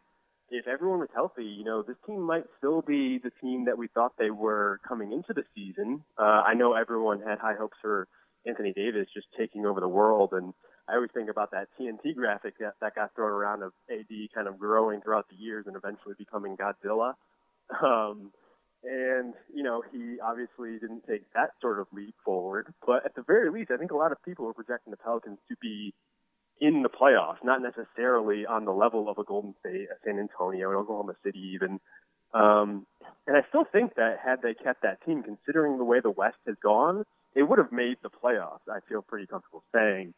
if 0.50 0.66
everyone 0.66 0.98
was 0.98 1.08
healthy, 1.14 1.44
you 1.44 1.64
know, 1.64 1.82
this 1.82 1.96
team 2.06 2.22
might 2.22 2.44
still 2.58 2.82
be 2.82 3.18
the 3.22 3.30
team 3.40 3.66
that 3.66 3.78
we 3.78 3.86
thought 3.88 4.12
they 4.18 4.30
were 4.30 4.80
coming 4.86 5.12
into 5.12 5.32
the 5.32 5.44
season. 5.54 6.02
Uh, 6.18 6.42
I 6.46 6.54
know 6.54 6.74
everyone 6.74 7.20
had 7.20 7.38
high 7.38 7.54
hopes 7.54 7.76
for 7.80 8.08
Anthony 8.46 8.72
Davis 8.72 9.06
just 9.14 9.26
taking 9.38 9.66
over 9.66 9.80
the 9.80 9.88
world, 9.88 10.30
and 10.32 10.52
I 10.88 10.94
always 10.94 11.10
think 11.14 11.30
about 11.30 11.52
that 11.52 11.68
TNT 11.78 12.16
graphic 12.16 12.58
that, 12.58 12.74
that 12.80 12.94
got 12.94 13.14
thrown 13.14 13.30
around 13.30 13.62
of 13.62 13.72
AD 13.90 14.08
kind 14.34 14.48
of 14.48 14.58
growing 14.58 15.00
throughout 15.00 15.26
the 15.28 15.36
years 15.36 15.66
and 15.66 15.76
eventually 15.76 16.14
becoming 16.18 16.56
Godzilla. 16.56 17.14
Um, 17.84 18.32
and, 18.82 19.34
you 19.52 19.62
know, 19.62 19.82
he 19.92 20.16
obviously 20.20 20.78
didn't 20.78 21.04
take 21.06 21.30
that 21.34 21.50
sort 21.60 21.80
of 21.80 21.86
leap 21.92 22.14
forward. 22.24 22.72
But 22.86 23.04
at 23.04 23.14
the 23.14 23.22
very 23.22 23.50
least, 23.50 23.70
I 23.70 23.76
think 23.76 23.90
a 23.90 23.96
lot 23.96 24.12
of 24.12 24.22
people 24.24 24.46
are 24.48 24.54
projecting 24.54 24.90
the 24.90 24.96
Pelicans 24.96 25.38
to 25.48 25.56
be 25.60 25.92
in 26.60 26.82
the 26.82 26.88
playoffs, 26.88 27.42
not 27.42 27.62
necessarily 27.62 28.46
on 28.46 28.64
the 28.64 28.72
level 28.72 29.08
of 29.08 29.18
a 29.18 29.24
Golden 29.24 29.54
State, 29.60 29.88
a 29.90 29.96
San 30.04 30.18
Antonio, 30.18 30.70
an 30.70 30.76
Oklahoma 30.76 31.14
City 31.24 31.52
even. 31.54 31.80
Um, 32.32 32.86
and 33.26 33.36
I 33.36 33.40
still 33.48 33.64
think 33.70 33.94
that 33.96 34.18
had 34.24 34.42
they 34.42 34.54
kept 34.54 34.82
that 34.82 35.04
team, 35.04 35.22
considering 35.22 35.78
the 35.78 35.84
way 35.84 36.00
the 36.00 36.10
West 36.10 36.38
has 36.46 36.56
gone, 36.62 37.04
they 37.34 37.42
would 37.42 37.58
have 37.58 37.72
made 37.72 37.96
the 38.02 38.10
playoffs. 38.10 38.68
I 38.70 38.80
feel 38.88 39.02
pretty 39.02 39.26
comfortable 39.26 39.64
saying. 39.74 40.14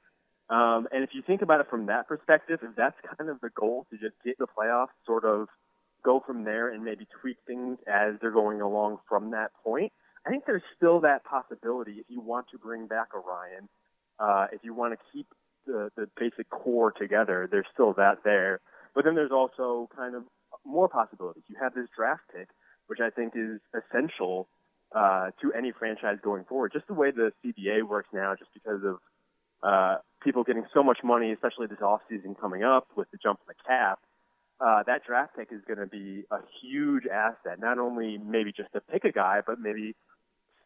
Um, 0.51 0.89
and 0.93 1.03
if 1.03 1.11
you 1.15 1.23
think 1.23 1.43
about 1.43 1.61
it 1.61 1.71
from 1.71 1.87
that 1.87 2.09
perspective, 2.09 2.61
if 2.63 2.77
that's 2.77 2.97
kind 3.17 3.31
of 3.31 3.41
the 3.41 3.51
goal 3.51 3.87
to 3.91 3.97
just 3.97 4.15
get 4.25 4.37
the 4.39 4.47
playoffs, 4.47 4.93
sort 5.07 5.25
of 5.25 5.49
go 6.05 6.23
from 6.25 6.45
there 6.45 6.73
and 6.73 6.85
maybe 6.85 7.07
tweak 7.21 7.37
things 7.47 7.79
as 7.87 8.15
they're 8.21 8.31
going 8.31 8.61
along 8.61 8.99
from 9.09 9.31
that 9.31 9.51
point, 9.65 9.93
I 10.27 10.31
think 10.31 10.45
there's 10.47 10.63
still 10.77 11.01
that 11.01 11.25
possibility 11.25 11.93
if 11.93 12.07
you 12.09 12.21
want 12.21 12.47
to 12.53 12.59
bring 12.59 12.87
back 12.87 13.09
Orion, 13.15 13.69
uh, 14.19 14.47
if 14.53 14.61
you 14.63 14.75
want 14.75 14.95
to 14.95 14.99
keep 15.13 15.27
the, 15.67 15.91
the 15.97 16.09
basic 16.19 16.49
core 16.51 16.93
together, 16.93 17.49
there's 17.51 17.67
still 17.73 17.93
that 17.95 18.19
there. 18.25 18.61
But 18.95 19.05
then 19.05 19.15
there's 19.15 19.33
also 19.33 19.89
kind 19.97 20.15
of 20.15 20.25
more 20.65 20.89
possibilities. 20.89 21.43
You 21.49 21.57
have 21.61 21.75
this 21.75 21.89
draft 21.97 22.23
pick, 22.35 22.49
which 22.87 23.01
I 23.01 23.11
think 23.11 23.33
is 23.35 23.61
essential 23.75 24.49
uh, 24.95 25.31
to 25.41 25.53
any 25.57 25.73
franchise 25.73 26.19
going 26.23 26.45
forward. 26.45 26.73
Just 26.73 26.87
the 26.87 26.95
way 26.95 27.11
the 27.11 27.33
CBA 27.45 27.83
works 27.89 28.09
now, 28.13 28.35
just 28.39 28.51
because 28.53 28.83
of 28.85 28.99
uh, 29.63 29.97
people 30.23 30.45
getting 30.45 30.67
so 30.75 30.83
much 30.83 30.99
money, 31.03 31.33
especially 31.33 31.67
this 31.67 31.79
offseason 31.79 32.39
coming 32.39 32.63
up 32.63 32.87
with 32.97 33.11
the 33.11 33.19
jump 33.23 33.41
in 33.47 33.55
the 33.55 33.63
cap, 33.67 33.99
uh, 34.65 34.83
that 34.87 35.05
draft 35.07 35.37
pick 35.37 35.49
is 35.51 35.61
going 35.67 35.81
to 35.81 35.87
be 35.87 36.25
a 36.31 36.39
huge 36.63 37.05
asset. 37.07 37.59
Not 37.59 37.79
only 37.79 38.19
maybe 38.19 38.53
just 38.53 38.73
to 38.75 38.81
pick 38.81 39.05
a 39.05 39.13
guy, 39.13 39.41
but 39.47 39.59
maybe 39.59 39.95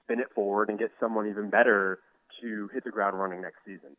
spin 0.04 0.20
it 0.20 0.28
forward 0.34 0.68
and 0.68 0.78
get 0.78 0.90
someone 1.00 1.28
even 1.28 1.50
better 1.50 2.00
to 2.42 2.68
hit 2.74 2.84
the 2.84 2.90
ground 2.90 3.18
running 3.18 3.40
next 3.40 3.58
season. 3.64 3.96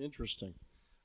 Interesting. 0.00 0.54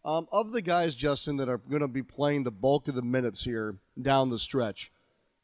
Um, 0.06 0.28
of 0.32 0.52
the 0.52 0.62
guys, 0.62 0.96
Justin, 0.96 1.38
that 1.38 1.50
are 1.50 1.58
going 1.58 1.82
to 1.82 1.88
be 1.88 2.04
playing 2.04 2.44
the 2.44 2.52
bulk 2.52 2.88
of 2.88 2.96
the 2.96 3.02
minutes 3.02 3.44
here 3.44 3.78
down 4.02 4.30
the 4.30 4.40
stretch, 4.40 4.92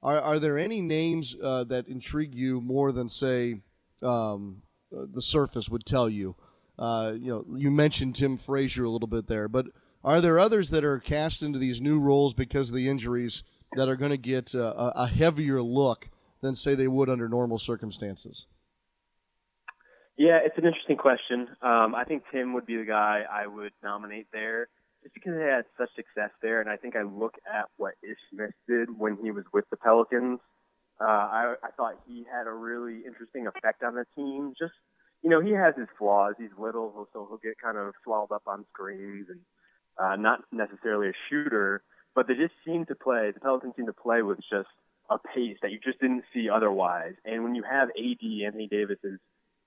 are, 0.01 0.19
are 0.19 0.39
there 0.39 0.57
any 0.57 0.81
names 0.81 1.35
uh, 1.41 1.63
that 1.65 1.87
intrigue 1.87 2.35
you 2.35 2.61
more 2.61 2.91
than, 2.91 3.09
say, 3.09 3.61
um, 4.01 4.61
uh, 4.95 5.05
the 5.11 5.21
surface 5.21 5.69
would 5.69 5.85
tell 5.85 6.09
you? 6.09 6.35
Uh, 6.77 7.13
you 7.15 7.31
know, 7.31 7.57
you 7.57 7.71
mentioned 7.71 8.15
Tim 8.15 8.37
Frazier 8.37 8.83
a 8.83 8.89
little 8.89 9.07
bit 9.07 9.27
there, 9.27 9.47
but 9.47 9.67
are 10.03 10.21
there 10.21 10.39
others 10.39 10.69
that 10.71 10.83
are 10.83 10.99
cast 10.99 11.41
into 11.41 11.59
these 11.59 11.81
new 11.81 11.99
roles 11.99 12.33
because 12.33 12.69
of 12.69 12.75
the 12.75 12.89
injuries 12.89 13.43
that 13.75 13.87
are 13.87 13.95
going 13.95 14.11
to 14.11 14.17
get 14.17 14.53
uh, 14.53 14.73
a, 14.75 14.93
a 15.03 15.07
heavier 15.07 15.61
look 15.61 16.09
than, 16.41 16.55
say, 16.55 16.75
they 16.75 16.87
would 16.87 17.09
under 17.09 17.29
normal 17.29 17.57
circumstances? 17.57 18.47
Yeah, 20.17 20.39
it's 20.43 20.57
an 20.57 20.65
interesting 20.65 20.97
question. 20.97 21.47
Um, 21.61 21.95
I 21.95 22.03
think 22.07 22.23
Tim 22.31 22.53
would 22.53 22.65
be 22.65 22.77
the 22.77 22.85
guy 22.85 23.23
I 23.31 23.47
would 23.47 23.71
nominate 23.81 24.27
there, 24.31 24.67
just 25.01 25.15
because 25.15 25.33
he 25.33 25.41
had 25.41 25.65
such 25.77 25.89
success 25.95 26.29
there, 26.41 26.61
and 26.61 26.69
I 26.69 26.77
think 26.77 26.95
I 26.95 27.01
look 27.01 27.33
at 27.51 27.65
what 27.77 27.93
Ish 28.03 28.17
Smith 28.31 28.53
did 28.67 28.89
when 28.95 29.17
he 29.23 29.31
was 29.31 29.45
with 29.51 29.65
the 29.71 29.77
Pelicans. 29.77 30.39
Uh, 31.01 31.05
I, 31.05 31.55
I 31.63 31.71
thought 31.75 31.95
he 32.05 32.25
had 32.31 32.45
a 32.45 32.53
really 32.53 33.01
interesting 33.05 33.47
effect 33.47 33.83
on 33.83 33.95
the 33.95 34.05
team. 34.15 34.53
Just, 34.57 34.73
you 35.23 35.29
know, 35.29 35.41
he 35.41 35.51
has 35.51 35.73
his 35.75 35.87
flaws. 35.97 36.35
He's 36.37 36.53
little, 36.59 37.07
so 37.11 37.25
he'll 37.27 37.39
get 37.43 37.57
kind 37.59 37.77
of 37.77 37.93
swallowed 38.03 38.31
up 38.31 38.43
on 38.45 38.65
screens 38.71 39.27
and 39.29 39.39
uh, 40.01 40.15
not 40.15 40.41
necessarily 40.51 41.09
a 41.09 41.13
shooter, 41.29 41.83
but 42.15 42.27
they 42.27 42.33
just 42.35 42.53
seem 42.65 42.85
to 42.87 42.95
play. 42.95 43.31
The 43.33 43.39
Pelicans 43.39 43.73
seem 43.75 43.87
to 43.87 43.93
play 43.93 44.21
with 44.21 44.39
just 44.49 44.69
a 45.09 45.17
pace 45.17 45.57
that 45.61 45.71
you 45.71 45.79
just 45.83 45.99
didn't 45.99 46.23
see 46.33 46.49
otherwise. 46.49 47.13
And 47.25 47.43
when 47.43 47.55
you 47.55 47.63
have 47.63 47.89
AD, 47.89 48.45
Anthony 48.45 48.67
Davis 48.67 48.99
is 49.03 49.19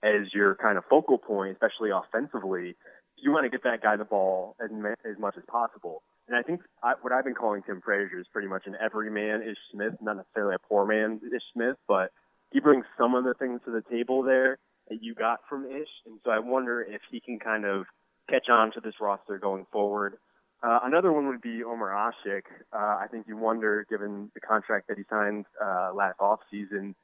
as 0.03 0.33
your 0.33 0.55
kind 0.57 0.79
of 0.79 0.85
focal 0.89 1.19
point, 1.19 1.53
especially 1.53 1.91
offensively, 1.91 2.77
you 3.17 3.33
want 3.33 3.45
to 3.45 3.51
get 3.51 3.65
that 3.65 3.83
guy 3.83 3.97
the 3.97 4.05
ball 4.05 4.57
as, 4.63 4.71
as 5.05 5.19
much 5.19 5.35
as 5.37 5.43
possible. 5.49 6.03
And 6.29 6.37
I 6.37 6.43
think 6.43 6.61
I, 6.83 6.95
what 7.01 7.13
I've 7.13 7.25
been 7.25 7.35
calling 7.35 7.63
Tim 7.63 7.81
Frazier 7.85 8.19
is 8.19 8.27
pretty 8.33 8.49
much 8.49 8.65
an 8.67 8.77
everyman 8.83 9.43
Ish 9.43 9.57
Smith, 9.73 9.95
not 10.01 10.17
necessarily 10.17 10.57
a 10.57 10.69
poor 10.69 10.87
man 10.87 11.21
Ish 11.25 11.43
Smith, 11.53 11.77
but 11.89 12.11
he 12.53 12.61
brings 12.61 12.85
some 12.99 13.15
of 13.15 13.25
the 13.25 13.35
things 13.35 13.61
to 13.65 13.71
the 13.71 13.83
table 13.91 14.23
there 14.23 14.59
that 14.89 15.03
you 15.03 15.15
got 15.15 15.41
from 15.49 15.67
Ish. 15.67 15.89
And 16.07 16.19
so 16.25 16.31
I 16.31 16.41
wonder 16.41 16.83
if 16.83 17.01
he 17.11 17.21
can 17.21 17.39
kind 17.39 17.65
of 17.65 17.87
catch 18.29 18.49
on 18.51 18.73
to 18.73 18.81
this 18.81 18.95
roster 19.01 19.39
going 19.39 19.67
forward. 19.73 20.19
Uh, 20.63 20.81
another 20.85 21.13
one 21.13 21.29
would 21.29 21.43
be 21.43 21.63
Omer 21.63 21.91
Asik. 21.91 22.43
Uh, 22.73 22.77
I 22.77 23.07
think 23.11 23.27
you 23.29 23.37
wonder, 23.37 23.87
given 23.89 24.31
the 24.35 24.41
contract 24.41 24.89
that 24.89 24.97
he 24.97 25.05
signed 25.09 25.45
uh, 25.63 25.93
last 25.95 26.19
offseason, 26.19 26.95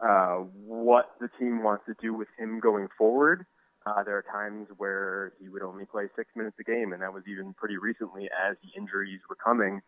uh, 0.00 0.44
what 0.66 1.10
the 1.20 1.28
team 1.38 1.62
wants 1.62 1.84
to 1.86 1.94
do 2.00 2.14
with 2.14 2.28
him 2.38 2.60
going 2.60 2.88
forward. 2.96 3.46
Uh, 3.86 4.02
there 4.02 4.16
are 4.16 4.24
times 4.32 4.68
where 4.78 5.32
he 5.40 5.48
would 5.48 5.62
only 5.62 5.84
play 5.84 6.04
six 6.16 6.30
minutes 6.34 6.56
a 6.58 6.64
game, 6.64 6.92
and 6.92 7.02
that 7.02 7.12
was 7.12 7.22
even 7.28 7.52
pretty 7.54 7.76
recently 7.76 8.24
as 8.24 8.56
the 8.62 8.80
injuries 8.80 9.20
were 9.28 9.36
coming. 9.36 9.82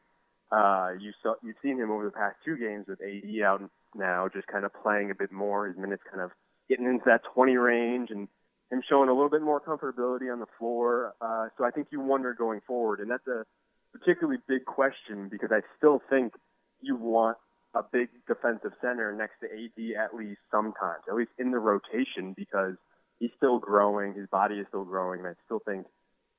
Uh, 0.52 0.90
you 1.00 1.12
saw 1.22 1.34
you've 1.42 1.56
seen 1.62 1.78
him 1.78 1.90
over 1.90 2.04
the 2.04 2.10
past 2.10 2.36
two 2.44 2.56
games 2.56 2.86
with 2.86 3.00
AD 3.00 3.42
out 3.42 3.62
now, 3.94 4.28
just 4.32 4.46
kind 4.46 4.64
of 4.64 4.70
playing 4.82 5.10
a 5.10 5.14
bit 5.14 5.32
more. 5.32 5.66
His 5.66 5.76
minutes 5.76 6.02
kind 6.08 6.22
of 6.22 6.30
getting 6.68 6.86
into 6.86 7.04
that 7.06 7.22
20 7.34 7.56
range, 7.56 8.10
and 8.10 8.28
him 8.70 8.82
showing 8.88 9.08
a 9.08 9.12
little 9.12 9.30
bit 9.30 9.42
more 9.42 9.60
comfortability 9.60 10.32
on 10.32 10.40
the 10.40 10.46
floor. 10.58 11.14
Uh, 11.20 11.48
so 11.56 11.64
I 11.64 11.70
think 11.70 11.88
you 11.90 12.00
wonder 12.00 12.34
going 12.34 12.60
forward, 12.66 13.00
and 13.00 13.10
that's 13.10 13.26
a 13.26 13.44
particularly 13.92 14.38
big 14.48 14.64
question 14.64 15.28
because 15.30 15.50
I 15.52 15.60
still 15.78 16.02
think 16.10 16.34
you 16.80 16.96
want 16.96 17.36
a 17.74 17.82
big 17.82 18.08
defensive 18.26 18.72
center 18.80 19.12
next 19.12 19.34
to 19.40 19.46
AD 19.46 20.04
at 20.04 20.14
least 20.14 20.40
sometimes, 20.50 21.02
at 21.08 21.14
least 21.14 21.30
in 21.38 21.50
the 21.50 21.58
rotation, 21.58 22.34
because 22.36 22.74
he's 23.18 23.30
still 23.36 23.58
growing, 23.58 24.14
his 24.14 24.28
body 24.28 24.56
is 24.56 24.66
still 24.68 24.84
growing, 24.84 25.20
and 25.20 25.28
I 25.28 25.32
still 25.44 25.60
think 25.64 25.86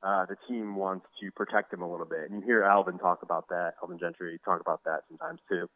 uh, 0.04 0.26
the 0.26 0.38
team 0.48 0.76
wants 0.76 1.06
to 1.22 1.32
protect 1.32 1.74
him 1.74 1.82
a 1.82 1.90
little 1.90 2.06
bit. 2.06 2.30
And 2.30 2.42
you 2.42 2.46
hear 2.46 2.64
Alvin 2.64 2.98
talk 2.98 3.24
about 3.24 3.50
that, 3.50 3.74
Alvin 3.82 4.00
Gentry 4.00 4.40
talk 4.44 4.62
about 4.62 4.84
that 4.86 5.02
sometimes 5.10 5.40
too. 5.50 5.68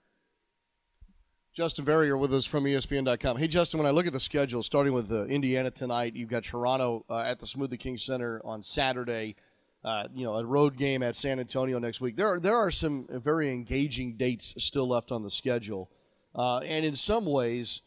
Justin 1.53 1.83
Verrier 1.83 2.17
with 2.17 2.33
us 2.33 2.45
from 2.45 2.63
ESPN.com. 2.63 3.37
Hey, 3.37 3.47
Justin, 3.47 3.77
when 3.79 3.87
I 3.87 3.91
look 3.91 4.07
at 4.07 4.13
the 4.13 4.19
schedule, 4.19 4.63
starting 4.63 4.93
with 4.93 5.11
uh, 5.11 5.25
Indiana 5.25 5.69
tonight, 5.69 6.15
you've 6.15 6.29
got 6.29 6.43
Toronto 6.45 7.03
uh, 7.09 7.19
at 7.19 7.39
the 7.39 7.45
Smoothie 7.45 7.77
King 7.77 7.97
Center 7.97 8.41
on 8.45 8.63
Saturday 8.63 9.35
uh, 9.83 10.03
you 10.13 10.23
know, 10.23 10.35
a 10.35 10.45
road 10.45 10.77
game 10.77 11.01
at 11.01 11.15
San 11.15 11.39
Antonio 11.39 11.79
next 11.79 12.01
week. 12.01 12.15
There 12.15 12.27
are 12.27 12.39
there 12.39 12.55
are 12.55 12.71
some 12.71 13.07
very 13.09 13.51
engaging 13.51 14.13
dates 14.13 14.53
still 14.57 14.87
left 14.87 15.11
on 15.11 15.23
the 15.23 15.31
schedule, 15.31 15.89
uh, 16.35 16.59
and 16.59 16.85
in 16.85 16.95
some 16.95 17.25
ways, 17.25 17.81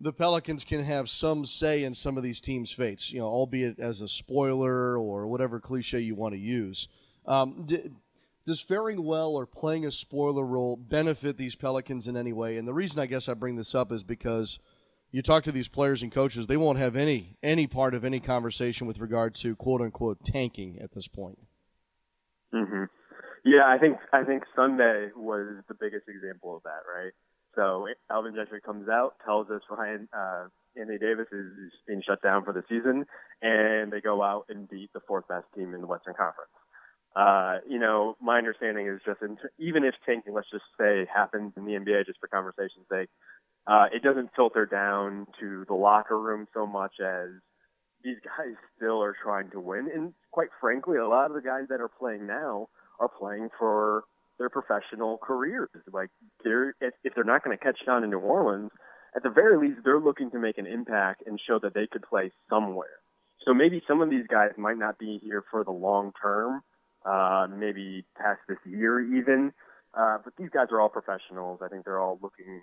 the 0.00 0.12
Pelicans 0.12 0.64
can 0.64 0.84
have 0.84 1.10
some 1.10 1.44
say 1.44 1.84
in 1.84 1.92
some 1.92 2.16
of 2.16 2.22
these 2.22 2.40
teams' 2.40 2.72
fates. 2.72 3.12
You 3.12 3.20
know, 3.20 3.26
albeit 3.26 3.80
as 3.80 4.00
a 4.00 4.08
spoiler 4.08 4.96
or 4.96 5.26
whatever 5.26 5.58
cliche 5.60 6.00
you 6.00 6.14
want 6.14 6.34
to 6.34 6.40
use. 6.40 6.88
Um, 7.26 7.64
d- 7.66 7.90
does 8.50 8.60
faring 8.60 9.04
well 9.04 9.36
or 9.36 9.46
playing 9.46 9.86
a 9.86 9.92
spoiler 9.92 10.44
role 10.44 10.76
benefit 10.76 11.36
these 11.36 11.54
Pelicans 11.54 12.08
in 12.08 12.16
any 12.16 12.32
way? 12.32 12.56
And 12.56 12.66
the 12.66 12.74
reason 12.74 12.98
I 12.98 13.06
guess 13.06 13.28
I 13.28 13.34
bring 13.34 13.54
this 13.54 13.76
up 13.76 13.92
is 13.92 14.02
because 14.02 14.58
you 15.12 15.22
talk 15.22 15.44
to 15.44 15.52
these 15.52 15.68
players 15.68 16.02
and 16.02 16.10
coaches, 16.10 16.48
they 16.48 16.56
won't 16.56 16.78
have 16.78 16.96
any 16.96 17.36
any 17.44 17.68
part 17.68 17.94
of 17.94 18.04
any 18.04 18.18
conversation 18.18 18.88
with 18.88 18.98
regard 18.98 19.36
to 19.36 19.54
quote 19.54 19.80
unquote 19.80 20.24
tanking 20.24 20.80
at 20.82 20.90
this 20.92 21.06
point. 21.06 21.38
Mm-hmm. 22.52 22.84
Yeah, 23.44 23.68
I 23.68 23.78
think 23.78 23.98
I 24.12 24.24
think 24.24 24.42
Sunday 24.56 25.10
was 25.14 25.62
the 25.68 25.74
biggest 25.74 26.08
example 26.08 26.56
of 26.56 26.64
that, 26.64 26.82
right? 26.92 27.12
So 27.54 27.86
Alvin 28.10 28.34
Gentry 28.34 28.60
comes 28.60 28.88
out, 28.88 29.14
tells 29.24 29.48
us 29.50 29.62
Ryan 29.70 30.08
uh, 30.12 30.46
Anthony 30.76 30.98
Davis 30.98 31.28
is, 31.30 31.46
is 31.66 31.72
being 31.86 32.02
shut 32.04 32.20
down 32.20 32.44
for 32.44 32.52
the 32.52 32.64
season, 32.68 33.06
and 33.42 33.92
they 33.92 34.00
go 34.00 34.24
out 34.24 34.46
and 34.48 34.68
beat 34.68 34.92
the 34.92 35.00
fourth 35.06 35.28
best 35.28 35.46
team 35.54 35.72
in 35.72 35.80
the 35.80 35.86
Western 35.86 36.14
Conference. 36.14 36.50
Uh, 37.16 37.58
you 37.68 37.78
know, 37.78 38.16
my 38.20 38.38
understanding 38.38 38.86
is 38.86 39.00
just 39.04 39.20
in, 39.22 39.36
even 39.58 39.84
if 39.84 39.94
tanking, 40.06 40.32
let's 40.32 40.50
just 40.50 40.64
say, 40.78 41.06
happens 41.12 41.52
in 41.56 41.64
the 41.64 41.72
NBA, 41.72 42.06
just 42.06 42.20
for 42.20 42.28
conversation's 42.28 42.86
sake, 42.90 43.08
uh, 43.66 43.86
it 43.92 44.02
doesn't 44.02 44.30
filter 44.36 44.64
down 44.64 45.26
to 45.40 45.64
the 45.68 45.74
locker 45.74 46.18
room 46.18 46.46
so 46.54 46.66
much 46.66 46.94
as 47.00 47.28
these 48.02 48.16
guys 48.24 48.54
still 48.76 49.02
are 49.02 49.14
trying 49.22 49.50
to 49.50 49.60
win. 49.60 49.88
And 49.92 50.14
quite 50.30 50.48
frankly, 50.60 50.98
a 50.98 51.06
lot 51.06 51.26
of 51.26 51.34
the 51.34 51.42
guys 51.42 51.64
that 51.68 51.80
are 51.80 51.90
playing 51.98 52.26
now 52.26 52.68
are 52.98 53.08
playing 53.08 53.48
for 53.58 54.04
their 54.38 54.48
professional 54.48 55.18
careers. 55.18 55.68
Like 55.92 56.10
they're 56.42 56.70
if, 56.80 56.94
if 57.04 57.14
they're 57.14 57.24
not 57.24 57.44
going 57.44 57.56
to 57.56 57.62
catch 57.62 57.78
on 57.86 58.04
in 58.04 58.10
New 58.10 58.18
Orleans, 58.18 58.70
at 59.14 59.22
the 59.22 59.30
very 59.30 59.58
least, 59.58 59.80
they're 59.84 60.00
looking 60.00 60.30
to 60.30 60.38
make 60.38 60.58
an 60.58 60.66
impact 60.66 61.22
and 61.26 61.40
show 61.46 61.58
that 61.62 61.74
they 61.74 61.86
could 61.90 62.02
play 62.02 62.30
somewhere. 62.48 62.98
So 63.44 63.54
maybe 63.54 63.82
some 63.88 64.00
of 64.00 64.10
these 64.10 64.26
guys 64.28 64.50
might 64.56 64.78
not 64.78 64.98
be 64.98 65.18
here 65.22 65.44
for 65.50 65.64
the 65.64 65.70
long 65.70 66.12
term, 66.20 66.62
uh, 67.04 67.46
maybe 67.50 68.04
past 68.16 68.40
this 68.48 68.58
year 68.64 69.00
even. 69.00 69.52
Uh, 69.92 70.18
but 70.22 70.34
these 70.38 70.50
guys 70.50 70.68
are 70.70 70.80
all 70.80 70.88
professionals. 70.88 71.60
I 71.62 71.68
think 71.68 71.84
they're 71.84 72.00
all 72.00 72.18
looking 72.22 72.62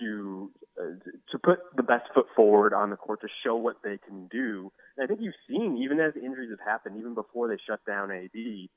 to 0.00 0.50
uh, 0.80 0.94
to 1.32 1.38
put 1.38 1.58
the 1.76 1.82
best 1.82 2.04
foot 2.14 2.26
forward 2.36 2.72
on 2.72 2.90
the 2.90 2.96
court 2.96 3.20
to 3.22 3.28
show 3.44 3.56
what 3.56 3.76
they 3.82 3.98
can 3.98 4.28
do. 4.28 4.70
And 4.96 5.04
I 5.04 5.06
think 5.06 5.20
you've 5.22 5.34
seen, 5.48 5.78
even 5.82 5.98
as 6.00 6.12
injuries 6.16 6.50
have 6.50 6.66
happened, 6.66 6.96
even 6.98 7.14
before 7.14 7.48
they 7.48 7.56
shut 7.66 7.80
down 7.86 8.10
AD, 8.10 8.68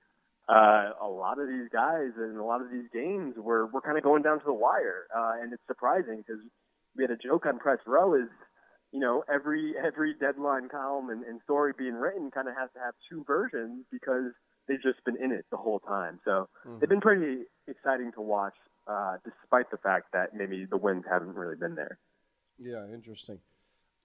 uh, 0.50 0.92
a 1.02 1.08
lot 1.08 1.40
of 1.40 1.48
these 1.48 1.70
guys 1.72 2.12
and 2.18 2.38
a 2.38 2.44
lot 2.44 2.62
of 2.62 2.72
these 2.72 2.88
games 2.94 3.36
were 3.38 3.68
were 3.68 3.82
kind 3.82 3.98
of 3.98 4.04
going 4.04 4.24
down 4.24 4.40
to 4.40 4.46
the 4.46 4.54
wire, 4.54 5.08
uh, 5.16 5.34
and 5.42 5.54
it's 5.54 5.64
surprising 5.68 6.24
because 6.26 6.42
we 6.96 7.04
had 7.04 7.12
a 7.12 7.18
joke 7.18 7.46
on 7.46 7.60
press 7.60 7.80
row 7.86 8.16
is 8.16 8.30
you 8.92 9.00
know 9.00 9.24
every 9.32 9.74
every 9.84 10.14
deadline 10.20 10.70
column 10.70 11.10
and, 11.10 11.24
and 11.24 11.42
story 11.44 11.74
being 11.78 11.94
written 11.94 12.32
kind 12.32 12.48
of 12.48 12.56
has 12.56 12.70
to 12.74 12.80
have 12.80 12.94
two 13.10 13.24
versions 13.26 13.86
because 13.92 14.32
they've 14.72 14.82
just 14.82 15.04
been 15.04 15.18
in 15.22 15.32
it 15.32 15.46
the 15.52 15.58
whole 15.58 15.80
time. 15.80 16.20
So 16.24 16.48
mm-hmm. 16.66 16.80
they've 16.80 16.90
been 16.90 17.02
pretty 17.02 17.44
exciting 17.68 18.12
to 18.14 18.22
watch, 18.22 18.54
uh, 18.88 19.18
despite 19.24 19.70
the 19.70 19.78
fact 19.78 20.14
that 20.14 20.34
maybe 20.34 20.66
the 20.70 20.78
wins 20.78 21.04
haven't 21.10 21.36
really 21.36 21.56
been 21.56 21.76
there. 21.76 21.98
Yeah, 22.58 22.86
interesting. 22.94 23.40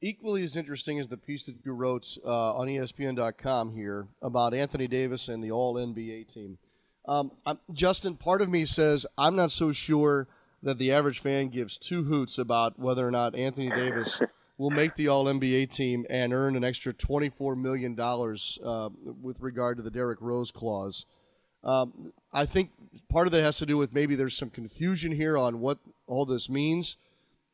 Equally 0.02 0.42
as 0.42 0.56
interesting 0.56 0.98
as 0.98 1.08
the 1.08 1.16
piece 1.16 1.46
that 1.46 1.56
you 1.64 1.72
wrote 1.72 2.18
uh, 2.24 2.54
on 2.54 2.66
ESPN.com 2.66 3.72
here 3.72 4.08
about 4.20 4.54
Anthony 4.54 4.88
Davis 4.88 5.28
and 5.28 5.42
the 5.42 5.50
All 5.50 5.74
NBA 5.74 6.32
team. 6.32 6.58
Um, 7.06 7.30
Justin, 7.72 8.16
part 8.16 8.42
of 8.42 8.48
me 8.48 8.66
says 8.66 9.06
I'm 9.16 9.36
not 9.36 9.52
so 9.52 9.72
sure 9.72 10.26
that 10.62 10.78
the 10.78 10.90
average 10.90 11.20
fan 11.20 11.48
gives 11.48 11.76
two 11.76 12.04
hoots 12.04 12.36
about 12.36 12.78
whether 12.78 13.06
or 13.06 13.10
not 13.10 13.36
Anthony 13.36 13.70
Davis 13.70 14.20
will 14.58 14.70
make 14.70 14.96
the 14.96 15.08
All 15.08 15.24
NBA 15.24 15.70
team 15.70 16.06
and 16.08 16.32
earn 16.32 16.56
an 16.56 16.64
extra 16.64 16.92
$24 16.94 17.56
million 17.56 17.98
uh, 18.00 18.88
with 19.22 19.40
regard 19.40 19.76
to 19.76 19.82
the 19.82 19.90
Derrick 19.90 20.20
Rose 20.20 20.50
clause. 20.50 21.04
Um, 21.62 22.12
I 22.32 22.46
think 22.46 22.70
part 23.08 23.26
of 23.26 23.32
that 23.32 23.42
has 23.42 23.58
to 23.58 23.66
do 23.66 23.76
with 23.76 23.92
maybe 23.92 24.14
there's 24.14 24.36
some 24.36 24.50
confusion 24.50 25.12
here 25.12 25.36
on 25.36 25.60
what 25.60 25.78
all 26.06 26.24
this 26.24 26.48
means 26.48 26.96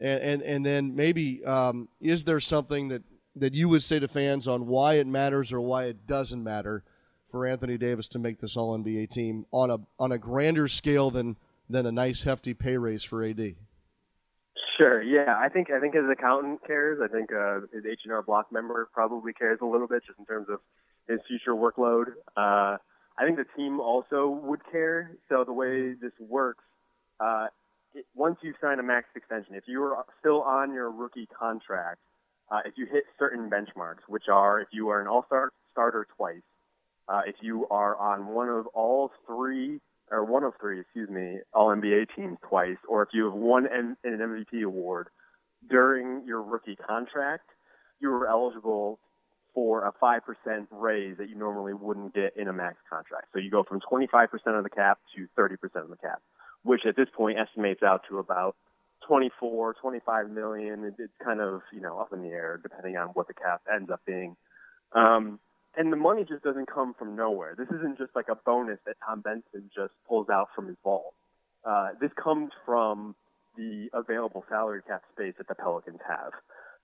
and 0.02 0.20
and, 0.20 0.42
and 0.42 0.66
then 0.66 0.94
maybe 0.94 1.44
um, 1.44 1.88
is 2.00 2.24
there 2.24 2.40
something 2.40 2.88
that 2.88 3.02
that 3.36 3.54
you 3.54 3.68
would 3.68 3.82
say 3.82 3.98
to 3.98 4.08
fans 4.08 4.46
on 4.46 4.66
why 4.66 4.94
it 4.94 5.06
matters 5.06 5.52
or 5.52 5.60
why 5.60 5.84
it 5.84 6.06
doesn't 6.06 6.42
matter 6.42 6.82
for 7.30 7.46
Anthony 7.46 7.78
Davis 7.78 8.08
to 8.08 8.18
make 8.18 8.40
this 8.40 8.56
All 8.56 8.76
NBA 8.76 9.10
team 9.10 9.46
on 9.52 9.70
a 9.70 9.78
on 9.98 10.12
a 10.12 10.18
grander 10.18 10.68
scale 10.68 11.10
than 11.10 11.36
than 11.70 11.86
a 11.86 11.92
nice 11.92 12.24
hefty 12.24 12.52
pay 12.52 12.76
raise 12.76 13.04
for 13.04 13.24
AD? 13.24 13.54
Sure. 14.82 15.00
Yeah, 15.00 15.36
I 15.38 15.48
think 15.48 15.70
I 15.70 15.78
think 15.78 15.94
his 15.94 16.02
accountant 16.10 16.66
cares. 16.66 16.98
I 17.00 17.06
think 17.06 17.30
uh, 17.32 17.60
his 17.72 17.86
H 17.88 18.00
and 18.02 18.12
R 18.12 18.20
Block 18.20 18.50
member 18.50 18.88
probably 18.92 19.32
cares 19.32 19.60
a 19.62 19.64
little 19.64 19.86
bit 19.86 20.02
just 20.04 20.18
in 20.18 20.26
terms 20.26 20.48
of 20.50 20.58
his 21.06 21.20
future 21.28 21.52
workload. 21.52 22.06
Uh, 22.36 22.78
I 23.16 23.24
think 23.24 23.36
the 23.36 23.46
team 23.56 23.78
also 23.78 24.26
would 24.42 24.58
care. 24.72 25.12
So 25.28 25.44
the 25.44 25.52
way 25.52 25.92
this 25.92 26.10
works, 26.18 26.64
uh, 27.20 27.46
it, 27.94 28.06
once 28.16 28.38
you 28.42 28.54
sign 28.60 28.80
a 28.80 28.82
max 28.82 29.06
extension, 29.14 29.54
if 29.54 29.64
you 29.68 29.80
are 29.84 30.04
still 30.18 30.42
on 30.42 30.74
your 30.74 30.90
rookie 30.90 31.28
contract, 31.38 32.00
uh, 32.50 32.60
if 32.64 32.74
you 32.76 32.86
hit 32.86 33.04
certain 33.20 33.48
benchmarks, 33.48 34.02
which 34.08 34.24
are 34.28 34.60
if 34.60 34.68
you 34.72 34.88
are 34.88 35.00
an 35.00 35.06
all-star 35.06 35.52
starter 35.70 36.08
twice, 36.16 36.42
uh, 37.08 37.20
if 37.24 37.36
you 37.40 37.68
are 37.70 37.96
on 37.98 38.26
one 38.34 38.48
of 38.48 38.66
all 38.74 39.12
three 39.28 39.80
or 40.12 40.24
one 40.24 40.44
of 40.44 40.52
three, 40.60 40.80
excuse 40.80 41.08
me, 41.08 41.38
All 41.52 41.68
NBA 41.68 42.14
teams 42.14 42.38
twice, 42.48 42.76
or 42.88 43.02
if 43.02 43.08
you 43.12 43.24
have 43.24 43.34
won 43.34 43.66
an, 43.66 43.96
an 44.04 44.18
MVP 44.18 44.62
award 44.64 45.08
during 45.68 46.22
your 46.26 46.42
rookie 46.42 46.76
contract, 46.76 47.48
you 48.00 48.10
are 48.12 48.28
eligible 48.28 49.00
for 49.54 49.86
a 49.86 49.92
5% 49.92 50.20
raise 50.70 51.16
that 51.18 51.28
you 51.28 51.36
normally 51.36 51.74
wouldn't 51.74 52.14
get 52.14 52.36
in 52.36 52.48
a 52.48 52.52
max 52.52 52.76
contract. 52.88 53.26
So 53.32 53.38
you 53.38 53.50
go 53.50 53.64
from 53.64 53.80
25% 53.80 54.28
of 54.56 54.64
the 54.64 54.70
cap 54.70 54.98
to 55.16 55.26
30% 55.38 55.56
of 55.82 55.88
the 55.88 55.96
cap 55.96 56.22
which 56.62 56.82
at 56.86 56.96
this 56.96 57.08
point 57.14 57.38
estimates 57.38 57.82
out 57.82 58.02
to 58.08 58.18
about 58.18 58.56
24, 59.06 59.74
25 59.80 60.30
million. 60.30 60.94
It's 60.98 61.12
kind 61.22 61.40
of, 61.40 61.62
you 61.72 61.80
know, 61.80 61.98
up 61.98 62.12
in 62.12 62.22
the 62.22 62.28
air 62.28 62.60
depending 62.62 62.96
on 62.96 63.08
what 63.08 63.28
the 63.28 63.34
cap 63.34 63.62
ends 63.72 63.90
up 63.90 64.00
being. 64.06 64.36
Um, 64.92 65.40
and 65.76 65.92
the 65.92 65.96
money 65.96 66.24
just 66.28 66.42
doesn't 66.42 66.66
come 66.72 66.94
from 66.98 67.16
nowhere. 67.16 67.54
This 67.56 67.68
isn't 67.68 67.98
just 67.98 68.14
like 68.14 68.28
a 68.28 68.34
bonus 68.34 68.78
that 68.86 68.96
Tom 69.06 69.20
Benson 69.20 69.70
just 69.74 69.94
pulls 70.08 70.28
out 70.28 70.48
from 70.54 70.68
his 70.68 70.76
vault. 70.84 71.14
Uh, 71.64 71.90
this 72.00 72.10
comes 72.22 72.50
from 72.66 73.14
the 73.56 73.88
available 73.92 74.44
salary 74.48 74.82
cap 74.86 75.02
space 75.14 75.34
that 75.38 75.48
the 75.48 75.54
Pelicans 75.54 76.00
have, 76.06 76.32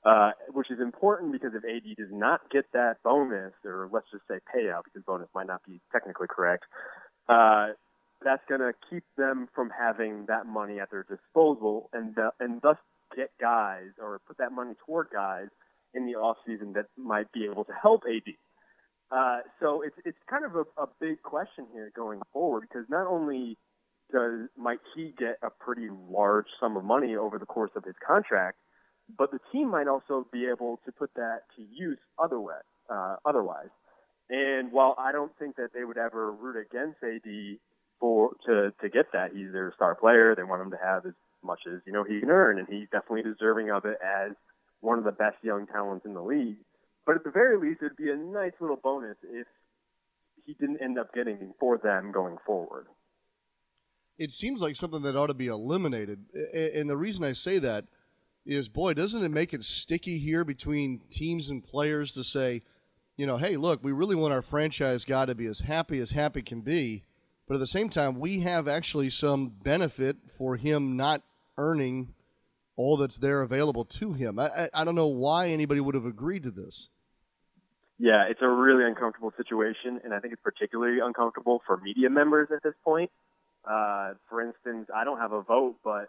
uh, 0.04 0.30
which 0.52 0.70
is 0.70 0.80
important 0.80 1.32
because 1.32 1.52
if 1.54 1.64
AD 1.64 1.96
does 1.96 2.12
not 2.12 2.40
get 2.50 2.64
that 2.72 2.96
bonus, 3.02 3.52
or 3.64 3.88
let's 3.92 4.06
just 4.10 4.24
say 4.28 4.36
payout, 4.54 4.84
because 4.84 5.02
bonus 5.06 5.28
might 5.34 5.46
not 5.46 5.62
be 5.66 5.80
technically 5.92 6.28
correct, 6.28 6.64
uh, 7.28 7.68
that's 8.24 8.42
going 8.48 8.60
to 8.60 8.72
keep 8.90 9.04
them 9.16 9.48
from 9.54 9.70
having 9.70 10.26
that 10.26 10.46
money 10.46 10.80
at 10.80 10.90
their 10.90 11.04
disposal 11.04 11.88
and 11.92 12.14
the, 12.14 12.30
and 12.40 12.60
thus 12.62 12.76
get 13.16 13.30
guys 13.40 13.90
or 14.00 14.20
put 14.26 14.38
that 14.38 14.52
money 14.52 14.74
toward 14.86 15.08
guys 15.12 15.48
in 15.94 16.06
the 16.06 16.14
off 16.14 16.36
season 16.46 16.72
that 16.74 16.86
might 16.96 17.30
be 17.32 17.44
able 17.44 17.64
to 17.64 17.72
help 17.72 18.02
AD. 18.06 18.34
Uh, 19.10 19.38
so 19.60 19.82
it's 19.82 19.96
it's 20.04 20.18
kind 20.28 20.44
of 20.44 20.54
a, 20.54 20.82
a 20.82 20.86
big 21.00 21.22
question 21.22 21.66
here 21.72 21.90
going 21.96 22.20
forward 22.32 22.62
because 22.68 22.84
not 22.90 23.06
only 23.06 23.56
does 24.12 24.48
might 24.56 24.80
he 24.94 25.14
get 25.18 25.38
a 25.42 25.50
pretty 25.50 25.88
large 26.10 26.46
sum 26.60 26.76
of 26.76 26.84
money 26.84 27.16
over 27.16 27.38
the 27.38 27.46
course 27.46 27.70
of 27.74 27.84
his 27.84 27.94
contract, 28.06 28.58
but 29.16 29.30
the 29.30 29.38
team 29.50 29.70
might 29.70 29.88
also 29.88 30.26
be 30.32 30.46
able 30.46 30.78
to 30.84 30.92
put 30.92 31.10
that 31.14 31.40
to 31.56 31.62
use 31.62 31.98
otherwise. 32.18 32.62
Uh, 32.90 33.16
otherwise, 33.24 33.68
and 34.30 34.72
while 34.72 34.94
I 34.98 35.12
don't 35.12 35.32
think 35.38 35.56
that 35.56 35.70
they 35.74 35.84
would 35.84 35.98
ever 35.98 36.32
root 36.32 36.56
against 36.56 36.98
AD 37.02 37.58
for 38.00 38.30
to 38.46 38.72
to 38.80 38.88
get 38.88 39.12
that. 39.12 39.30
He's 39.34 39.52
their 39.52 39.72
star 39.74 39.94
player. 39.94 40.34
They 40.34 40.42
want 40.42 40.62
him 40.62 40.70
to 40.70 40.78
have 40.82 41.06
as 41.06 41.14
much 41.42 41.60
as 41.66 41.80
you 41.86 41.92
know 41.92 42.04
he 42.04 42.20
can 42.20 42.30
earn, 42.30 42.58
and 42.58 42.68
he's 42.68 42.88
definitely 42.90 43.22
deserving 43.22 43.70
of 43.70 43.84
it 43.84 43.98
as 44.02 44.32
one 44.80 44.98
of 44.98 45.04
the 45.04 45.12
best 45.12 45.36
young 45.42 45.66
talents 45.66 46.06
in 46.06 46.14
the 46.14 46.22
league. 46.22 46.58
But 47.08 47.16
at 47.16 47.24
the 47.24 47.30
very 47.30 47.56
least, 47.56 47.80
it'd 47.82 47.96
be 47.96 48.10
a 48.10 48.16
nice 48.16 48.52
little 48.60 48.76
bonus 48.76 49.16
if 49.22 49.46
he 50.44 50.52
didn't 50.52 50.82
end 50.82 50.98
up 50.98 51.14
getting 51.14 51.54
for 51.58 51.78
them 51.78 52.12
going 52.12 52.36
forward. 52.44 52.86
It 54.18 54.30
seems 54.32 54.60
like 54.60 54.76
something 54.76 55.00
that 55.02 55.16
ought 55.16 55.28
to 55.28 55.34
be 55.34 55.46
eliminated, 55.46 56.26
and 56.52 56.90
the 56.90 56.98
reason 56.98 57.24
I 57.24 57.32
say 57.32 57.58
that 57.60 57.86
is, 58.44 58.68
boy, 58.68 58.92
doesn't 58.92 59.24
it 59.24 59.30
make 59.30 59.54
it 59.54 59.64
sticky 59.64 60.18
here 60.18 60.44
between 60.44 61.00
teams 61.10 61.48
and 61.48 61.64
players 61.64 62.12
to 62.12 62.22
say, 62.22 62.62
you 63.16 63.26
know, 63.26 63.38
hey, 63.38 63.56
look, 63.56 63.82
we 63.82 63.92
really 63.92 64.14
want 64.14 64.34
our 64.34 64.42
franchise 64.42 65.06
guy 65.06 65.24
to 65.24 65.34
be 65.34 65.46
as 65.46 65.60
happy 65.60 65.98
as 65.98 66.10
happy 66.10 66.42
can 66.42 66.60
be 66.60 67.04
but 67.48 67.54
at 67.54 67.60
the 67.60 67.66
same 67.66 67.88
time, 67.88 68.20
we 68.20 68.40
have 68.40 68.68
actually 68.68 69.08
some 69.08 69.48
benefit 69.48 70.16
for 70.36 70.56
him 70.56 70.96
not 70.96 71.22
earning 71.56 72.14
all 72.76 72.98
that's 72.98 73.18
there 73.18 73.40
available 73.40 73.86
to 73.86 74.12
him. 74.12 74.38
I, 74.38 74.48
I, 74.48 74.68
I 74.74 74.84
don't 74.84 74.94
know 74.94 75.08
why 75.08 75.48
anybody 75.48 75.80
would 75.80 75.94
have 75.94 76.04
agreed 76.04 76.42
to 76.42 76.50
this. 76.50 76.90
Yeah, 77.98 78.24
it's 78.30 78.40
a 78.42 78.48
really 78.48 78.84
uncomfortable 78.84 79.32
situation, 79.36 80.00
and 80.04 80.14
I 80.14 80.20
think 80.20 80.32
it's 80.32 80.42
particularly 80.42 81.00
uncomfortable 81.00 81.62
for 81.66 81.76
media 81.78 82.08
members 82.08 82.48
at 82.54 82.62
this 82.62 82.74
point. 82.84 83.10
Uh, 83.68 84.14
for 84.28 84.40
instance, 84.40 84.88
I 84.94 85.04
don't 85.04 85.18
have 85.18 85.32
a 85.32 85.42
vote, 85.42 85.76
but 85.84 86.08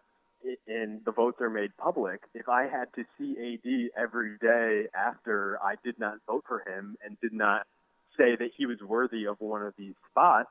and 0.68 1.04
the 1.04 1.12
votes 1.12 1.38
are 1.42 1.50
made 1.50 1.76
public. 1.78 2.22
If 2.34 2.48
I 2.48 2.64
had 2.64 2.94
to 2.96 3.04
see 3.18 3.36
AD 3.38 4.02
every 4.02 4.38
day 4.38 4.88
after 4.96 5.60
I 5.62 5.76
did 5.84 6.00
not 6.00 6.18
vote 6.28 6.46
for 6.48 6.60
him 6.60 6.96
and 7.04 7.20
did 7.20 7.34
not 7.34 7.68
say 8.18 8.36
that 8.38 8.52
he 8.56 8.66
was 8.66 8.78
worthy 8.82 9.26
of 9.26 9.38
one 9.40 9.64
of 9.64 9.74
these 9.78 9.96
spots, 10.10 10.50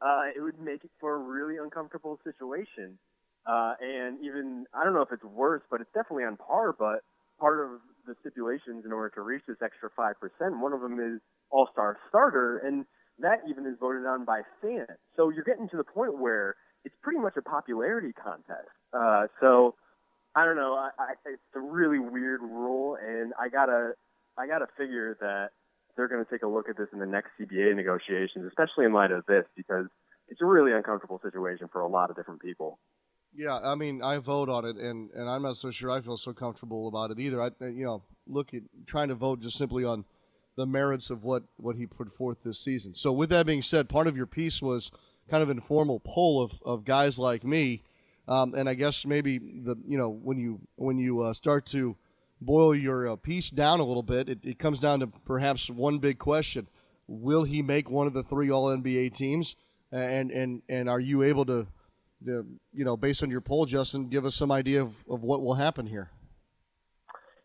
uh, 0.00 0.24
it 0.36 0.40
would 0.40 0.60
make 0.60 0.84
it 0.84 0.90
for 1.00 1.14
a 1.14 1.18
really 1.18 1.56
uncomfortable 1.56 2.20
situation. 2.22 2.98
Uh, 3.46 3.74
and 3.80 4.18
even, 4.24 4.66
I 4.74 4.84
don't 4.84 4.94
know 4.94 5.02
if 5.02 5.12
it's 5.12 5.24
worse, 5.24 5.62
but 5.70 5.80
it's 5.80 5.92
definitely 5.94 6.24
on 6.24 6.36
par. 6.36 6.72
But 6.72 7.02
part 7.40 7.64
of 7.64 7.80
the 8.06 8.14
stipulations 8.20 8.84
in 8.84 8.92
order 8.92 9.10
to 9.14 9.20
reach 9.22 9.42
this 9.46 9.58
extra 9.62 9.90
5%, 9.98 10.14
one 10.60 10.72
of 10.72 10.80
them 10.80 10.98
is 11.00 11.20
all 11.50 11.68
star 11.72 11.98
starter. 12.08 12.58
And 12.58 12.84
that 13.18 13.40
even 13.48 13.66
is 13.66 13.76
voted 13.80 14.06
on 14.06 14.24
by 14.24 14.42
fans. 14.60 14.98
So 15.16 15.30
you're 15.30 15.44
getting 15.44 15.68
to 15.70 15.76
the 15.76 15.84
point 15.84 16.18
where 16.18 16.56
it's 16.84 16.94
pretty 17.02 17.18
much 17.18 17.36
a 17.36 17.42
popularity 17.42 18.12
contest. 18.12 18.70
Uh, 18.92 19.26
so 19.40 19.74
I 20.34 20.44
don't 20.44 20.56
know. 20.56 20.74
I, 20.74 20.90
I 20.98 21.12
it's 21.26 21.42
a 21.54 21.60
really 21.60 21.98
weird 21.98 22.42
rule, 22.42 22.96
and 23.00 23.32
I 23.40 23.48
gotta 23.48 23.92
I 24.38 24.46
gotta 24.46 24.66
figure 24.76 25.16
that 25.20 25.50
they're 25.96 26.08
going 26.08 26.24
to 26.24 26.30
take 26.30 26.42
a 26.42 26.46
look 26.46 26.68
at 26.68 26.76
this 26.76 26.88
in 26.92 26.98
the 26.98 27.06
next 27.06 27.30
CBA 27.40 27.74
negotiations, 27.74 28.44
especially 28.46 28.84
in 28.84 28.92
light 28.92 29.10
of 29.10 29.24
this, 29.26 29.44
because 29.56 29.86
it's 30.28 30.42
a 30.42 30.44
really 30.44 30.72
uncomfortable 30.72 31.18
situation 31.22 31.68
for 31.72 31.80
a 31.80 31.88
lot 31.88 32.10
of 32.10 32.16
different 32.16 32.42
people. 32.42 32.78
Yeah, 33.36 33.58
I 33.58 33.74
mean, 33.74 34.02
I 34.02 34.16
vote 34.18 34.48
on 34.48 34.64
it, 34.64 34.76
and, 34.76 35.10
and 35.10 35.28
I'm 35.28 35.42
not 35.42 35.58
so 35.58 35.70
sure 35.70 35.90
I 35.90 36.00
feel 36.00 36.16
so 36.16 36.32
comfortable 36.32 36.88
about 36.88 37.10
it 37.10 37.18
either. 37.18 37.42
I, 37.42 37.50
you 37.60 37.84
know, 37.84 38.02
look 38.26 38.54
at 38.54 38.62
trying 38.86 39.08
to 39.08 39.14
vote 39.14 39.40
just 39.40 39.58
simply 39.58 39.84
on 39.84 40.06
the 40.56 40.64
merits 40.64 41.10
of 41.10 41.22
what, 41.22 41.42
what 41.58 41.76
he 41.76 41.86
put 41.86 42.16
forth 42.16 42.38
this 42.44 42.58
season. 42.58 42.94
So, 42.94 43.12
with 43.12 43.28
that 43.28 43.44
being 43.44 43.60
said, 43.60 43.90
part 43.90 44.06
of 44.06 44.16
your 44.16 44.26
piece 44.26 44.62
was 44.62 44.90
kind 45.28 45.42
of 45.42 45.50
informal 45.50 46.00
poll 46.00 46.42
of, 46.42 46.52
of 46.64 46.86
guys 46.86 47.18
like 47.18 47.44
me, 47.44 47.82
um, 48.26 48.54
and 48.54 48.68
I 48.68 48.74
guess 48.74 49.04
maybe 49.04 49.38
the 49.38 49.76
you 49.86 49.98
know 49.98 50.08
when 50.08 50.38
you 50.38 50.60
when 50.76 50.98
you 50.98 51.20
uh, 51.20 51.34
start 51.34 51.66
to 51.66 51.96
boil 52.40 52.74
your 52.74 53.08
uh, 53.08 53.16
piece 53.16 53.50
down 53.50 53.80
a 53.80 53.84
little 53.84 54.02
bit, 54.02 54.28
it, 54.28 54.38
it 54.42 54.58
comes 54.58 54.78
down 54.78 55.00
to 55.00 55.06
perhaps 55.06 55.68
one 55.68 55.98
big 55.98 56.18
question: 56.18 56.68
Will 57.06 57.44
he 57.44 57.62
make 57.62 57.90
one 57.90 58.06
of 58.06 58.14
the 58.14 58.22
three 58.22 58.50
All 58.50 58.74
NBA 58.74 59.14
teams? 59.14 59.56
And 59.92 60.30
and 60.32 60.62
and 60.68 60.88
are 60.88 60.98
you 60.98 61.22
able 61.22 61.46
to, 61.46 61.68
to 62.24 62.46
you 62.72 62.84
know, 62.84 62.96
based 62.96 63.22
on 63.22 63.30
your 63.30 63.40
poll, 63.40 63.66
Justin, 63.66 64.08
give 64.08 64.24
us 64.24 64.34
some 64.34 64.50
idea 64.50 64.82
of, 64.82 64.94
of 65.08 65.22
what 65.22 65.42
will 65.42 65.54
happen 65.54 65.86
here? 65.86 66.10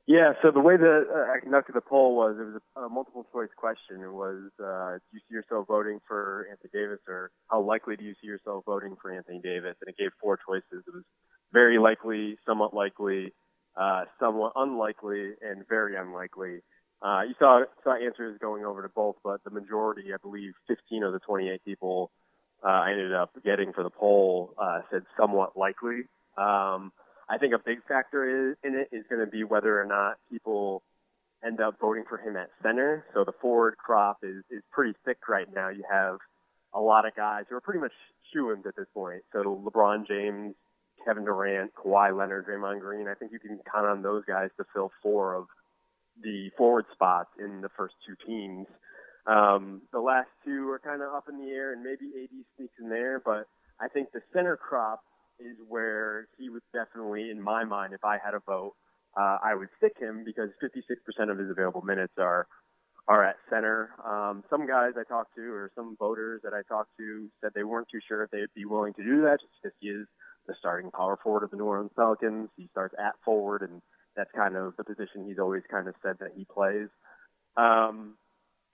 Yeah, 0.08 0.34
so 0.42 0.52
the 0.52 0.60
way 0.60 0.78
that 0.78 1.06
uh, 1.08 1.32
I 1.32 1.40
conducted 1.40 1.74
the 1.74 1.82
poll 1.82 2.16
was 2.16 2.36
it 2.40 2.44
was 2.44 2.62
a, 2.76 2.82
a 2.82 2.90
multiple 2.90 3.26
choice 3.32 3.54
question. 3.56 4.02
It 4.02 4.12
was, 4.12 4.52
uh, 4.60 4.98
do 4.98 5.12
you 5.14 5.20
see 5.30 5.36
yourself 5.36 5.68
voting 5.68 6.00
for 6.08 6.48
Anthony 6.50 6.70
Davis, 6.74 7.00
or 7.08 7.32
how 7.50 7.62
likely 7.62 7.96
do 7.96 8.04
you 8.04 8.14
see 8.20 8.28
yourself 8.28 8.66
voting 8.66 8.98
for 9.02 9.12
Anthony 9.12 9.40
Davis? 9.42 9.76
And 9.80 9.88
it 9.88 9.98
gave 9.98 10.10
four 10.20 10.38
choices. 10.46 10.84
It 10.86 10.94
was 10.94 11.04
very 11.54 11.78
likely, 11.78 12.38
somewhat 12.46 12.74
likely, 12.74 13.34
uh, 13.80 14.06
somewhat 14.20 14.54
unlikely, 14.56 15.34
and 15.42 15.68
very 15.70 15.96
unlikely. 15.96 16.62
Uh, 17.02 17.22
you 17.22 17.34
saw 17.40 17.64
saw 17.84 17.96
answers 17.96 18.38
going 18.40 18.66
over 18.66 18.82
to 18.82 18.90
both, 18.90 19.16
but 19.24 19.44
the 19.44 19.50
majority, 19.50 20.14
I 20.14 20.18
believe, 20.22 20.54
15 20.68 21.04
of 21.04 21.14
the 21.14 21.20
28 21.20 21.64
people 21.64 22.12
uh, 22.64 22.68
I 22.68 22.92
ended 22.92 23.14
up 23.14 23.32
getting 23.44 23.74
for 23.74 23.84
the 23.84 23.90
poll 23.90 24.54
uh, 24.58 24.82
said 24.92 25.04
somewhat 25.20 25.58
likely. 25.58 26.04
Um, 26.38 26.92
I 27.30 27.38
think 27.40 27.54
a 27.54 27.60
big 27.60 27.80
factor 27.88 28.50
is, 28.52 28.58
in 28.64 28.76
it 28.76 28.96
is 28.96 29.06
going 29.10 29.24
to 29.24 29.32
be 29.32 29.44
whether 29.44 29.82
or 29.82 29.86
not 29.86 30.18
people 30.30 30.84
end 31.46 31.60
up 31.60 31.80
voting 31.80 32.04
for 32.08 32.18
him 32.18 32.36
at 32.36 32.50
center. 32.62 33.06
So 33.14 33.24
the 33.24 33.32
forward 33.42 33.78
crop 33.78 34.20
is 34.24 34.44
is 34.52 34.62
pretty 34.72 34.94
thick 35.06 35.18
right 35.28 35.48
now. 35.54 35.70
You 35.70 35.84
have 35.90 36.18
a 36.74 36.80
lot 36.80 37.06
of 37.06 37.16
guys 37.16 37.46
who 37.50 37.56
are 37.56 37.62
pretty 37.62 37.80
much 37.80 37.94
shoo-ins 38.34 38.66
at 38.66 38.76
this 38.76 38.88
point. 38.94 39.24
So 39.34 39.40
LeBron 39.44 40.08
James, 40.08 40.56
Kevin 41.06 41.26
Durant, 41.26 41.74
Kawhi 41.76 42.16
Leonard, 42.18 42.48
Draymond 42.48 42.80
Green. 42.80 43.08
I 43.08 43.16
think 43.16 43.32
you 43.32 43.40
can 43.40 43.60
count 43.72 43.88
on 43.88 44.02
those 44.02 44.24
guys 44.26 44.50
to 44.58 44.66
fill 44.74 44.92
four 45.02 45.36
of 45.36 45.48
the 46.22 46.50
forward 46.58 46.86
spots 46.94 47.30
in 47.40 47.62
the 47.62 47.70
first 47.76 47.96
two 48.06 48.16
teams. 48.26 48.68
Um, 49.28 49.82
the 49.92 50.00
last 50.00 50.30
two 50.44 50.70
are 50.70 50.80
kind 50.80 51.02
of 51.02 51.14
up 51.14 51.30
in 51.30 51.38
the 51.38 51.52
air, 51.52 51.74
and 51.74 51.84
maybe 51.84 52.12
AD 52.24 52.30
sneaks 52.58 52.74
in 52.80 52.90
there, 52.90 53.22
but 53.24 53.48
I 53.80 53.88
think 53.88 54.12
the 54.12 54.22
center 54.34 54.58
crop 54.58 55.02
is 55.40 55.58
where 55.68 56.28
he 56.38 56.50
would 56.50 56.64
definitely, 56.74 57.30
in 57.30 57.42
my 57.42 57.64
mind, 57.64 57.94
if 57.94 58.04
I 58.04 58.18
had 58.24 58.34
a 58.34 58.40
vote, 58.40 58.74
uh, 59.18 59.38
I 59.44 59.56
would 59.56 59.70
stick 59.78 59.94
him 60.00 60.24
because 60.24 60.50
56% 60.64 61.32
of 61.32 61.38
his 61.38 61.50
available 61.50 61.82
minutes 61.82 62.14
are 62.18 62.48
are 63.08 63.26
at 63.26 63.36
center. 63.50 63.90
Um, 64.06 64.44
some 64.50 64.68
guys 64.68 64.92
I 64.96 65.04
talked 65.04 65.36
to, 65.36 65.42
or 65.42 65.72
some 65.76 65.98
voters 66.00 66.42
that 66.44 66.54
I 66.54 66.62
talked 66.70 66.92
to, 66.98 67.30
said 67.42 67.52
they 67.56 67.64
weren't 67.64 67.88
too 67.92 68.00
sure 68.08 68.24
if 68.24 68.32
they'd 68.32 68.54
be 68.56 68.66
willing 68.66 68.94
to 68.94 69.04
do 69.04 69.24
that, 69.24 69.40
just 69.42 69.52
because 69.62 69.76
he 69.82 69.90
is 69.90 70.08
the 70.48 70.54
starting 70.60 70.92
power 70.92 71.18
forward 71.22 71.44
of 71.44 71.52
the 71.52 71.58
New 71.58 71.66
Orleans 71.66 71.92
Pelicans. 71.96 72.50
He 72.56 72.68
starts 72.72 72.96
at 73.00 73.16
forward, 73.26 73.64
and 73.64 73.82
that's 74.16 74.32
kind 74.36 74.56
of 74.56 74.76
the 74.78 74.84
position 74.84 75.26
he's 75.28 75.40
always 75.40 75.64
kind 75.70 75.88
of 75.88 75.96
said 76.04 76.18
that 76.20 76.32
he 76.38 76.46
plays. 76.46 76.90
Um, 77.58 78.16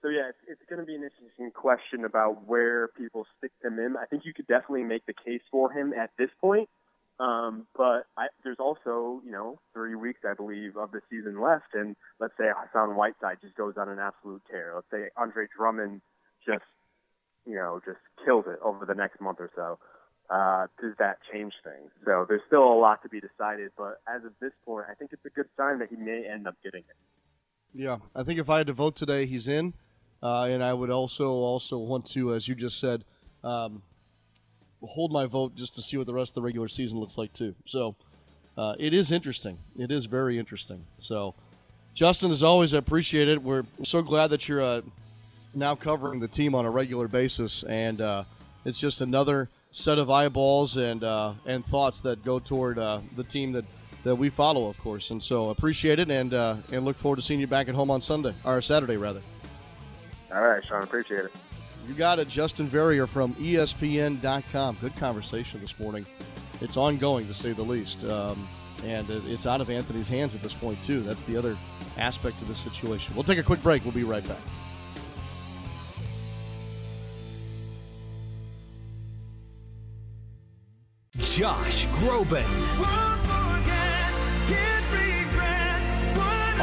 so 0.02 0.10
yeah, 0.10 0.30
it's, 0.30 0.38
it's 0.48 0.62
going 0.70 0.80
to 0.80 0.86
be 0.86 0.96
an 0.96 1.04
interesting 1.04 1.52
question 1.52 2.06
about 2.06 2.48
where 2.48 2.88
people 2.90 3.26
stick 3.38 3.52
him 3.64 3.80
in. 3.80 3.96
I 3.98 4.06
think 4.06 4.24
you 4.26 4.34
could 4.34 4.48
definitely 4.48 4.84
make 4.84 5.06
the 5.06 5.14
case 5.14 5.42
for 5.52 5.72
him 5.72 5.94
at 5.94 6.12
this 6.18 6.30
point. 6.40 6.70
Um, 7.20 7.66
but 7.76 8.06
I, 8.16 8.28
there's 8.44 8.60
also, 8.60 9.22
you 9.26 9.32
know, 9.32 9.60
three 9.74 9.96
weeks, 9.96 10.20
I 10.24 10.36
believe, 10.36 10.78
of 10.78 10.92
the 10.92 11.02
season 11.10 11.42
left. 11.42 11.74
And 11.74 11.96
let's 12.20 12.34
say 12.38 12.46
Hassan 12.56 12.96
Whiteside 12.96 13.38
just 13.42 13.56
goes 13.56 13.74
on 13.76 13.90
an 13.90 13.98
absolute 13.98 14.44
tear. 14.50 14.74
Let's 14.76 14.88
say 14.92 15.10
Andre 15.18 15.48
Drummond 15.56 16.02
just, 16.46 16.66
you 17.48 17.56
know, 17.56 17.82
just 17.84 17.98
kills 18.24 18.46
it 18.48 18.60
over 18.62 18.86
the 18.86 18.94
next 18.94 19.20
month 19.20 19.40
or 19.40 19.50
so. 19.56 19.80
Uh, 20.30 20.68
does 20.80 20.94
that 21.00 21.18
change 21.32 21.54
things? 21.64 21.90
So 22.06 22.28
there's 22.30 22.42
still 22.46 22.72
a 22.72 22.78
lot 22.78 23.02
to 23.02 23.10
be 23.10 23.20
decided. 23.20 23.72
But 23.76 24.00
as 24.08 24.24
of 24.24 24.34
this 24.40 24.52
point, 24.64 24.86
I 24.92 24.94
think 24.94 25.12
it's 25.12 25.26
a 25.26 25.30
good 25.30 25.48
sign 25.58 25.80
that 25.80 25.90
he 25.90 25.96
may 25.96 26.28
end 26.32 26.48
up 26.48 26.56
getting 26.64 26.82
it. 26.82 26.96
Yeah, 27.74 27.98
I 28.16 28.24
think 28.24 28.40
if 28.40 28.50
I 28.50 28.60
had 28.60 28.68
to 28.68 28.74
vote 28.74 28.96
today, 28.96 29.26
he's 29.26 29.48
in. 29.48 29.74
Uh, 30.22 30.44
and 30.44 30.64
I 30.64 30.74
would 30.74 30.90
also 30.90 31.30
also 31.30 31.78
want 31.78 32.06
to, 32.08 32.34
as 32.34 32.48
you 32.48 32.56
just 32.56 32.80
said, 32.80 33.04
um, 33.44 33.82
hold 34.82 35.12
my 35.12 35.26
vote 35.26 35.56
just 35.56 35.76
to 35.76 35.82
see 35.82 35.98
what 35.98 36.08
the 36.08 36.14
rest 36.14 36.32
of 36.32 36.36
the 36.36 36.42
regular 36.42 36.68
season 36.68 37.00
looks 37.00 37.18
like 37.18 37.34
too. 37.34 37.56
So 37.66 37.96
uh, 38.58 38.76
it 38.80 38.94
is 38.94 39.12
interesting. 39.12 39.60
It 39.78 39.92
is 39.92 40.06
very 40.06 40.40
interesting. 40.40 40.86
So 40.98 41.36
Justin, 41.94 42.32
as 42.32 42.44
always, 42.44 42.74
I 42.74 42.78
appreciate 42.78 43.28
it. 43.28 43.42
We're 43.42 43.64
so 43.84 44.02
glad 44.02 44.28
that 44.28 44.48
you're 44.48 44.62
uh, 44.62 44.82
now 45.54 45.76
covering 45.76 46.20
the 46.20 46.28
team 46.28 46.56
on 46.56 46.66
a 46.66 46.70
regular 46.70 47.08
basis, 47.08 47.64
and 47.64 48.02
uh, 48.02 48.24
it's 48.66 48.80
just 48.80 49.02
another 49.02 49.50
set 49.72 50.00
of 50.00 50.10
eyeballs 50.10 50.78
and 50.78 51.04
uh, 51.04 51.34
and 51.46 51.66
thoughts 51.68 52.00
that 52.02 52.24
go 52.24 52.40
toward 52.40 52.80
uh, 52.80 53.02
the 53.16 53.24
team 53.24 53.52
that. 53.54 53.66
That 54.04 54.16
we 54.16 54.30
follow, 54.30 54.70
of 54.70 54.78
course, 54.78 55.10
and 55.12 55.22
so 55.22 55.50
appreciate 55.50 56.00
it, 56.00 56.10
and 56.10 56.32
and 56.32 56.86
look 56.86 56.96
forward 56.98 57.18
to 57.18 57.22
seeing 57.22 57.42
you 57.42 57.48
back 57.48 57.68
at 57.68 57.76
home 57.76 57.92
on 57.92 58.00
Sunday 58.00 58.34
or 58.46 58.62
Saturday, 58.62 58.96
rather. 58.96 59.22
All 60.34 60.42
right, 60.42 60.64
Sean, 60.64 60.84
appreciate 60.84 61.26
it. 61.26 61.32
You 61.88 61.94
got 61.94 62.20
it. 62.20 62.28
Justin 62.28 62.68
Verrier 62.68 63.08
from 63.08 63.34
ESPN.com. 63.36 64.78
Good 64.82 64.96
conversation 64.98 65.62
this 65.62 65.80
morning. 65.80 66.06
It's 66.60 66.76
ongoing, 66.76 67.28
to 67.28 67.34
say 67.34 67.54
the 67.54 67.62
least. 67.62 68.04
Um, 68.04 68.48
and 68.84 69.10
it's 69.10 69.46
out 69.48 69.62
of 69.62 69.70
Anthony's 69.70 70.08
hands 70.08 70.36
at 70.36 70.42
this 70.42 70.54
point, 70.54 70.82
too. 70.84 71.02
That's 71.02 71.24
the 71.24 71.38
other 71.38 71.56
aspect 71.98 72.42
of 72.42 72.48
the 72.48 72.56
situation. 72.56 73.16
We'll 73.16 73.24
take 73.24 73.40
a 73.40 73.44
quick 73.44 73.64
break. 73.64 73.84
We'll 73.84 73.94
be 73.94 74.04
right 74.04 74.28
back. 74.28 74.38
Josh 81.18 81.88
Groban. 81.88 83.17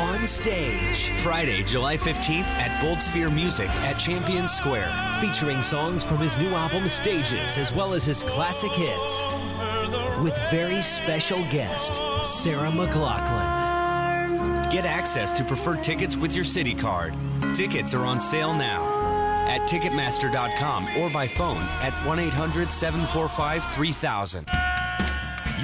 On 0.04 0.26
stage, 0.26 1.08
Friday, 1.22 1.62
July 1.62 1.96
15th 1.96 2.44
at 2.44 2.82
Bold 2.82 3.00
Sphere 3.00 3.30
Music 3.30 3.70
at 3.86 3.94
Champion 3.94 4.48
Square, 4.48 4.92
featuring 5.18 5.62
songs 5.62 6.04
from 6.04 6.18
his 6.18 6.36
new 6.36 6.50
album 6.50 6.86
Stages 6.88 7.56
as 7.56 7.74
well 7.74 7.94
as 7.94 8.04
his 8.04 8.22
classic 8.22 8.72
hits. 8.72 9.24
With 10.22 10.38
very 10.50 10.82
special 10.82 11.38
guest, 11.50 12.02
Sarah 12.22 12.70
McLachlan. 12.70 14.70
Get 14.70 14.84
access 14.84 15.30
to 15.32 15.44
preferred 15.44 15.82
tickets 15.82 16.18
with 16.18 16.34
your 16.34 16.44
city 16.44 16.74
card. 16.74 17.14
Tickets 17.54 17.94
are 17.94 18.04
on 18.04 18.20
sale 18.20 18.52
now 18.52 18.84
at 19.48 19.62
Ticketmaster.com 19.62 20.98
or 20.98 21.08
by 21.08 21.26
phone 21.26 21.62
at 21.80 21.94
1 22.06 22.18
800 22.18 22.70
745 22.70 23.64
3000. 23.72 24.63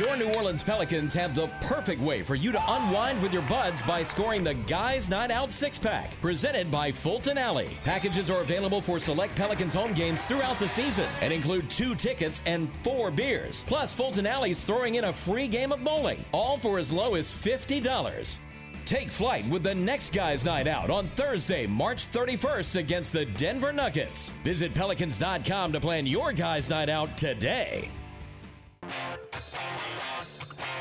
Your 0.00 0.16
New 0.16 0.32
Orleans 0.32 0.62
Pelicans 0.62 1.12
have 1.12 1.34
the 1.34 1.48
perfect 1.60 2.00
way 2.00 2.22
for 2.22 2.34
you 2.34 2.52
to 2.52 2.64
unwind 2.68 3.20
with 3.20 3.34
your 3.34 3.42
buds 3.42 3.82
by 3.82 4.02
scoring 4.02 4.42
the 4.42 4.54
Guys 4.54 5.10
Night 5.10 5.30
Out 5.30 5.52
six 5.52 5.78
pack, 5.78 6.18
presented 6.22 6.70
by 6.70 6.90
Fulton 6.90 7.36
Alley. 7.36 7.76
Packages 7.84 8.30
are 8.30 8.40
available 8.40 8.80
for 8.80 8.98
select 8.98 9.36
Pelicans 9.36 9.74
home 9.74 9.92
games 9.92 10.24
throughout 10.24 10.58
the 10.58 10.66
season 10.66 11.06
and 11.20 11.34
include 11.34 11.68
two 11.68 11.94
tickets 11.94 12.40
and 12.46 12.70
four 12.82 13.10
beers. 13.10 13.62
Plus, 13.64 13.92
Fulton 13.92 14.26
Alley's 14.26 14.64
throwing 14.64 14.94
in 14.94 15.04
a 15.04 15.12
free 15.12 15.46
game 15.46 15.70
of 15.70 15.84
bowling, 15.84 16.24
all 16.32 16.56
for 16.56 16.78
as 16.78 16.94
low 16.94 17.14
as 17.14 17.30
$50. 17.30 18.38
Take 18.86 19.10
flight 19.10 19.46
with 19.50 19.62
the 19.62 19.74
next 19.74 20.14
Guys 20.14 20.46
Night 20.46 20.66
Out 20.66 20.88
on 20.88 21.08
Thursday, 21.08 21.66
March 21.66 22.10
31st 22.10 22.76
against 22.76 23.12
the 23.12 23.26
Denver 23.26 23.70
Nuggets. 23.70 24.30
Visit 24.44 24.74
Pelicans.com 24.74 25.74
to 25.74 25.78
plan 25.78 26.07
your 26.07 26.32
Guys 26.32 26.70
Night 26.70 26.88
Out 26.88 27.18
today. 27.18 27.90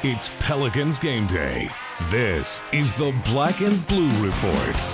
It's 0.02 0.32
Pelicans 0.40 0.98
game 0.98 1.28
day. 1.28 1.70
This 2.10 2.64
is 2.72 2.94
the 2.94 3.14
Black 3.26 3.60
and 3.60 3.86
Blue 3.88 4.08
Report. 4.26 4.88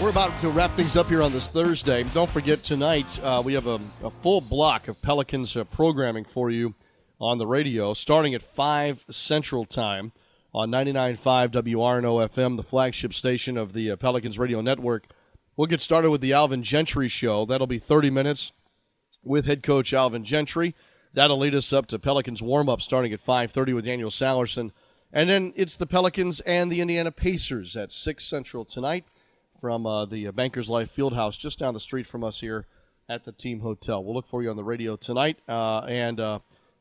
We're 0.00 0.10
about 0.10 0.36
to 0.38 0.48
wrap 0.48 0.74
things 0.74 0.96
up 0.96 1.06
here 1.06 1.22
on 1.22 1.32
this 1.32 1.48
Thursday. 1.48 2.02
Don't 2.02 2.28
forget, 2.28 2.64
tonight 2.64 3.20
uh, 3.22 3.40
we 3.44 3.52
have 3.52 3.68
a, 3.68 3.78
a, 4.02 4.10
full 4.10 4.40
block 4.40 4.88
of 4.88 5.00
Pelicans 5.00 5.56
uh, 5.56 5.62
programming 5.62 6.24
for 6.24 6.50
you 6.50 6.74
on 7.20 7.38
the 7.38 7.46
radio, 7.46 7.94
starting 7.94 8.34
at 8.34 8.42
5 8.42 9.04
Central 9.10 9.64
Time 9.64 10.10
on 10.52 10.68
99.5 10.68 11.18
WRNO 11.52 12.28
FM, 12.30 12.56
the 12.56 12.64
flagship 12.64 13.14
station 13.14 13.56
of 13.56 13.74
the 13.74 13.92
uh, 13.92 13.96
Pelicans 13.96 14.40
Radio 14.40 14.60
Network. 14.60 15.04
We'll 15.56 15.68
get 15.68 15.82
started 15.82 16.10
with 16.10 16.20
the 16.20 16.32
Alvin 16.32 16.64
Gentry 16.64 17.06
Show. 17.06 17.46
That'll 17.46 17.68
be 17.68 17.78
30 17.78 18.10
minutes 18.10 18.50
with 19.22 19.46
head 19.46 19.62
coach 19.62 19.92
Alvin 19.92 20.24
Gentry. 20.24 20.74
That'll 21.14 21.38
lead 21.38 21.54
us 21.54 21.72
up 21.72 21.86
to 21.88 21.98
Pelicans 21.98 22.42
warm 22.42 22.68
up 22.68 22.80
starting 22.80 23.12
at 23.12 23.24
5:30 23.24 23.74
with 23.74 23.84
Daniel 23.84 24.10
Sallerson, 24.10 24.72
and 25.12 25.28
then 25.28 25.52
it's 25.56 25.76
the 25.76 25.86
Pelicans 25.86 26.40
and 26.40 26.72
the 26.72 26.80
Indiana 26.80 27.12
Pacers 27.12 27.76
at 27.76 27.92
6 27.92 28.24
Central 28.24 28.64
tonight 28.64 29.04
from 29.60 29.86
uh, 29.86 30.06
the 30.06 30.30
Bankers 30.30 30.68
Life 30.68 30.94
Fieldhouse 30.94 31.38
just 31.38 31.58
down 31.58 31.74
the 31.74 31.80
street 31.80 32.06
from 32.06 32.24
us 32.24 32.40
here 32.40 32.66
at 33.08 33.24
the 33.24 33.32
Team 33.32 33.60
Hotel. 33.60 34.02
We'll 34.02 34.14
look 34.14 34.28
for 34.28 34.42
you 34.42 34.50
on 34.50 34.56
the 34.56 34.64
radio 34.64 34.96
tonight, 34.96 35.38
uh, 35.48 35.80
and 35.80 36.18
uh, 36.18 36.38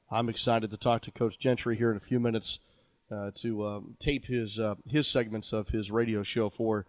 I'm 0.09 0.29
excited 0.29 0.71
to 0.71 0.77
talk 0.77 1.01
to 1.03 1.11
Coach 1.11 1.38
Gentry 1.38 1.75
here 1.75 1.91
in 1.91 1.97
a 1.97 2.01
few 2.01 2.19
minutes 2.19 2.59
uh, 3.11 3.32
to 3.36 3.65
um, 3.67 3.95
tape 3.99 4.25
his 4.25 4.57
uh, 4.57 4.75
his 4.88 5.07
segments 5.07 5.51
of 5.51 5.69
his 5.69 5.91
radio 5.91 6.23
show 6.23 6.49
for 6.49 6.86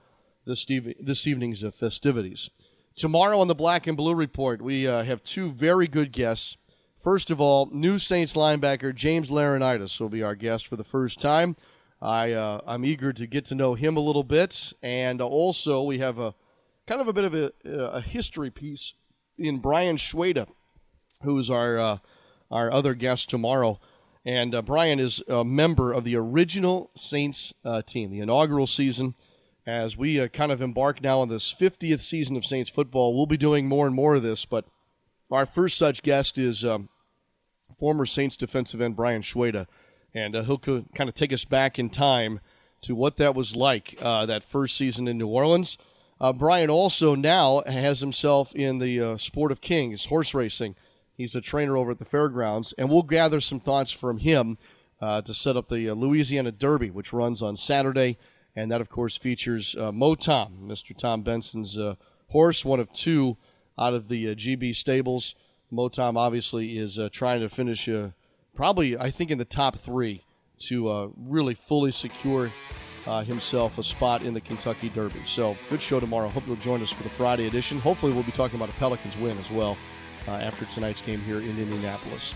this 0.47 0.64
this 0.64 1.26
evening's 1.26 1.64
festivities. 1.78 2.51
Tomorrow 2.95 3.38
on 3.38 3.49
the 3.49 3.55
Black 3.55 3.86
and 3.86 3.97
Blue 3.97 4.14
Report, 4.14 4.62
we 4.62 4.86
uh, 4.86 5.03
have 5.03 5.24
two 5.24 5.51
very 5.51 5.88
good 5.88 6.12
guests. 6.12 6.57
First 7.03 7.33
of 7.33 7.41
all, 7.41 7.69
new 7.73 7.99
Saints 7.99 8.35
linebacker 8.35 8.95
James 8.95 9.29
Laurinaitis 9.29 9.99
will 9.99 10.09
be 10.09 10.23
our 10.23 10.37
guest 10.37 10.69
for 10.69 10.77
the 10.77 10.85
first 10.85 11.21
time. 11.21 11.57
I 12.01 12.31
uh, 12.31 12.61
I'm 12.65 12.85
eager 12.85 13.13
to 13.13 13.27
get 13.27 13.45
to 13.47 13.57
know 13.57 13.75
him 13.75 13.97
a 13.97 14.01
little 14.01 14.23
bit, 14.23 14.73
and 14.85 15.21
also 15.21 15.83
we 15.83 15.99
have 15.99 16.21
a 16.21 16.35
kind 16.87 17.01
of 17.01 17.09
a 17.09 17.13
bit 17.13 17.25
of 17.25 17.35
a, 17.35 17.53
a 17.65 18.01
history 18.01 18.51
piece 18.51 18.95
in 19.37 19.59
Brian 19.59 19.97
Schweda, 19.97 20.47
who's 21.23 21.51
our 21.51 21.77
uh, 21.77 21.99
our 22.53 22.71
other 22.71 22.95
guest 22.95 23.29
tomorrow. 23.29 23.81
And 24.25 24.55
uh, 24.55 24.63
Brian 24.63 25.01
is 25.01 25.21
a 25.29 25.43
member 25.43 25.93
of 25.93 26.05
the 26.05 26.15
original 26.15 26.93
Saints 26.95 27.53
uh, 27.65 27.83
team, 27.83 28.13
the 28.13 28.21
inaugural 28.21 28.69
season. 28.69 29.17
As 29.67 29.97
we 29.97 30.21
uh, 30.21 30.29
kind 30.29 30.53
of 30.53 30.63
embark 30.63 31.03
now 31.03 31.21
on 31.21 31.29
this 31.29 31.53
50th 31.53 32.03
season 32.03 32.37
of 32.37 32.45
Saints 32.45 32.71
football, 32.71 33.17
we'll 33.17 33.27
be 33.27 33.37
doing 33.37 33.67
more 33.67 33.87
and 33.87 33.95
more 33.95 34.15
of 34.15 34.23
this. 34.23 34.45
But 34.45 34.67
our 35.33 35.47
first 35.47 35.79
such 35.79 36.03
guest 36.03 36.39
is 36.39 36.65
um, 36.65 36.89
former 37.83 38.07
Saints 38.07 38.37
defensive 38.37 38.80
end 38.80 38.95
Brian 38.95 39.22
Schweda. 39.22 39.66
And 40.14 40.37
uh, 40.37 40.45
he'll 40.45 40.57
kind 40.59 41.09
of 41.09 41.16
take 41.16 41.33
us 41.33 41.45
back 41.45 41.80
in 41.80 41.91
time 41.91 42.39
to 42.83 42.95
what 42.95 43.16
that 43.16 43.35
was 43.35 43.57
like 43.57 43.99
uh, 44.01 44.24
that 44.26 44.45
first 44.45 44.76
season 44.76 45.09
in 45.09 45.18
New 45.18 45.26
Orleans. 45.26 45.78
Uh, 46.20 46.33
Brian 46.33 46.70
also 46.70 47.16
now 47.16 47.61
has 47.66 47.99
himself 47.99 48.55
in 48.55 48.78
the 48.78 49.01
uh, 49.01 49.16
sport 49.16 49.51
of 49.51 49.61
kings, 49.61 50.05
horse 50.05 50.33
racing. 50.33 50.76
He's 51.16 51.35
a 51.35 51.41
trainer 51.41 51.76
over 51.76 51.91
at 51.91 51.99
the 51.99 52.05
fairgrounds, 52.05 52.72
and 52.78 52.89
we'll 52.89 53.03
gather 53.03 53.41
some 53.41 53.59
thoughts 53.59 53.91
from 53.91 54.18
him 54.18 54.59
uh, 55.01 55.22
to 55.22 55.35
set 55.35 55.57
up 55.57 55.68
the 55.68 55.89
uh, 55.89 55.95
Louisiana 55.95 56.53
Derby, 56.53 56.91
which 56.91 57.12
runs 57.12 57.43
on 57.43 57.57
Saturday, 57.57 58.16
and 58.55 58.70
that, 58.70 58.80
of 58.80 58.91
course, 58.91 59.16
features 59.16 59.74
Mo 59.76 60.14
Tom, 60.14 60.68
Mr. 60.68 60.97
Tom 60.97 61.24
Benson's 61.24 61.76
horse, 62.28 62.64
one 62.64 62.78
of 62.78 62.93
two 62.93 63.39
out 63.76 63.93
of 63.93 64.07
the 64.07 64.37
GB 64.37 64.76
stables. 64.76 65.35
Mo 65.73 65.89
Tom 65.89 66.16
obviously 66.16 66.79
is 66.79 66.99
trying 67.12 67.41
to 67.41 67.49
finish, 67.49 67.89
probably, 68.55 68.97
I 68.97 69.11
think, 69.11 69.31
in 69.31 69.39
the 69.39 69.45
top 69.45 69.79
three 69.81 70.23
to 70.68 71.12
really 71.16 71.57
fully 71.66 71.91
secure 71.91 72.53
uh, 73.07 73.25
himself 73.25 73.79
a 73.79 73.83
spot 73.83 74.23
in 74.23 74.35
the 74.35 74.41
Kentucky 74.41 74.89
Derby. 74.89 75.20
So, 75.27 75.57
good 75.68 75.83
show 75.83 76.01
tomorrow. 76.01 76.29
Hope 76.29 76.47
you'll 76.47 76.57
join 76.57 76.83
us 76.83 76.91
for 76.91 77.03
the 77.03 77.11
Friday 77.11 77.47
edition. 77.47 77.79
Hopefully, 77.81 78.12
we'll 78.12 78.23
be 78.23 78.33
talking 78.33 78.57
about 78.57 78.68
a 78.68 78.79
Pelicans 78.79 79.16
win 79.16 79.37
as 79.39 79.51
well 79.51 79.77
uh, 80.29 80.33
after 80.33 80.64
tonight's 80.66 81.01
game 81.01 81.20
here 81.20 81.39
in 81.39 81.59
Indianapolis. 81.59 82.35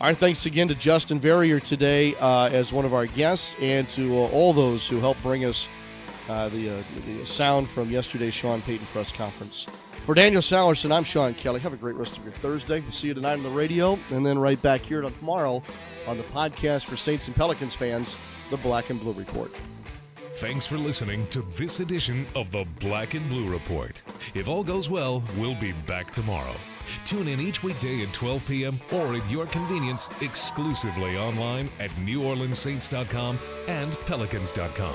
All 0.00 0.06
right, 0.06 0.16
thanks 0.16 0.46
again 0.46 0.68
to 0.68 0.74
Justin 0.74 1.18
Verrier 1.18 1.58
today 1.60 2.14
uh, 2.16 2.48
as 2.48 2.72
one 2.72 2.84
of 2.84 2.94
our 2.94 3.06
guests 3.06 3.52
and 3.60 3.88
to 3.90 4.14
uh, 4.14 4.28
all 4.28 4.52
those 4.52 4.88
who 4.88 5.00
helped 5.00 5.22
bring 5.22 5.44
us 5.44 5.68
uh, 6.28 6.48
the, 6.50 6.70
uh, 6.70 6.82
the 7.06 7.26
sound 7.26 7.68
from 7.70 7.90
yesterday's 7.90 8.34
Sean 8.34 8.60
Payton 8.62 8.86
press 8.86 9.10
conference. 9.10 9.66
For 10.04 10.14
Daniel 10.14 10.40
Sallerson, 10.40 10.90
I'm 10.90 11.04
Sean 11.04 11.34
Kelly. 11.34 11.60
Have 11.60 11.74
a 11.74 11.76
great 11.76 11.96
rest 11.96 12.16
of 12.16 12.24
your 12.24 12.32
Thursday. 12.34 12.80
We'll 12.80 12.92
see 12.92 13.08
you 13.08 13.14
tonight 13.14 13.34
on 13.34 13.42
the 13.42 13.50
radio 13.50 13.98
and 14.10 14.24
then 14.24 14.38
right 14.38 14.60
back 14.62 14.80
here 14.80 15.02
tomorrow 15.02 15.62
on 16.06 16.16
the 16.16 16.22
podcast 16.24 16.86
for 16.86 16.96
Saints 16.96 17.26
and 17.26 17.36
Pelicans 17.36 17.74
fans, 17.74 18.16
the 18.50 18.56
Black 18.58 18.88
and 18.88 18.98
Blue 19.00 19.12
Report. 19.12 19.52
Thanks 20.36 20.64
for 20.64 20.78
listening 20.78 21.26
to 21.28 21.42
this 21.58 21.80
edition 21.80 22.26
of 22.34 22.50
the 22.52 22.64
Black 22.80 23.12
and 23.14 23.28
Blue 23.28 23.50
Report. 23.50 24.02
If 24.34 24.48
all 24.48 24.64
goes 24.64 24.88
well, 24.88 25.22
we'll 25.36 25.56
be 25.56 25.72
back 25.86 26.10
tomorrow. 26.10 26.54
Tune 27.04 27.28
in 27.28 27.38
each 27.40 27.62
weekday 27.62 28.02
at 28.02 28.12
12 28.14 28.48
p.m. 28.48 28.78
or 28.92 29.14
at 29.14 29.30
your 29.30 29.44
convenience 29.46 30.08
exclusively 30.22 31.18
online 31.18 31.68
at 31.80 31.90
NewOrleansSaints.com 31.96 33.38
and 33.66 33.92
Pelicans.com. 34.06 34.94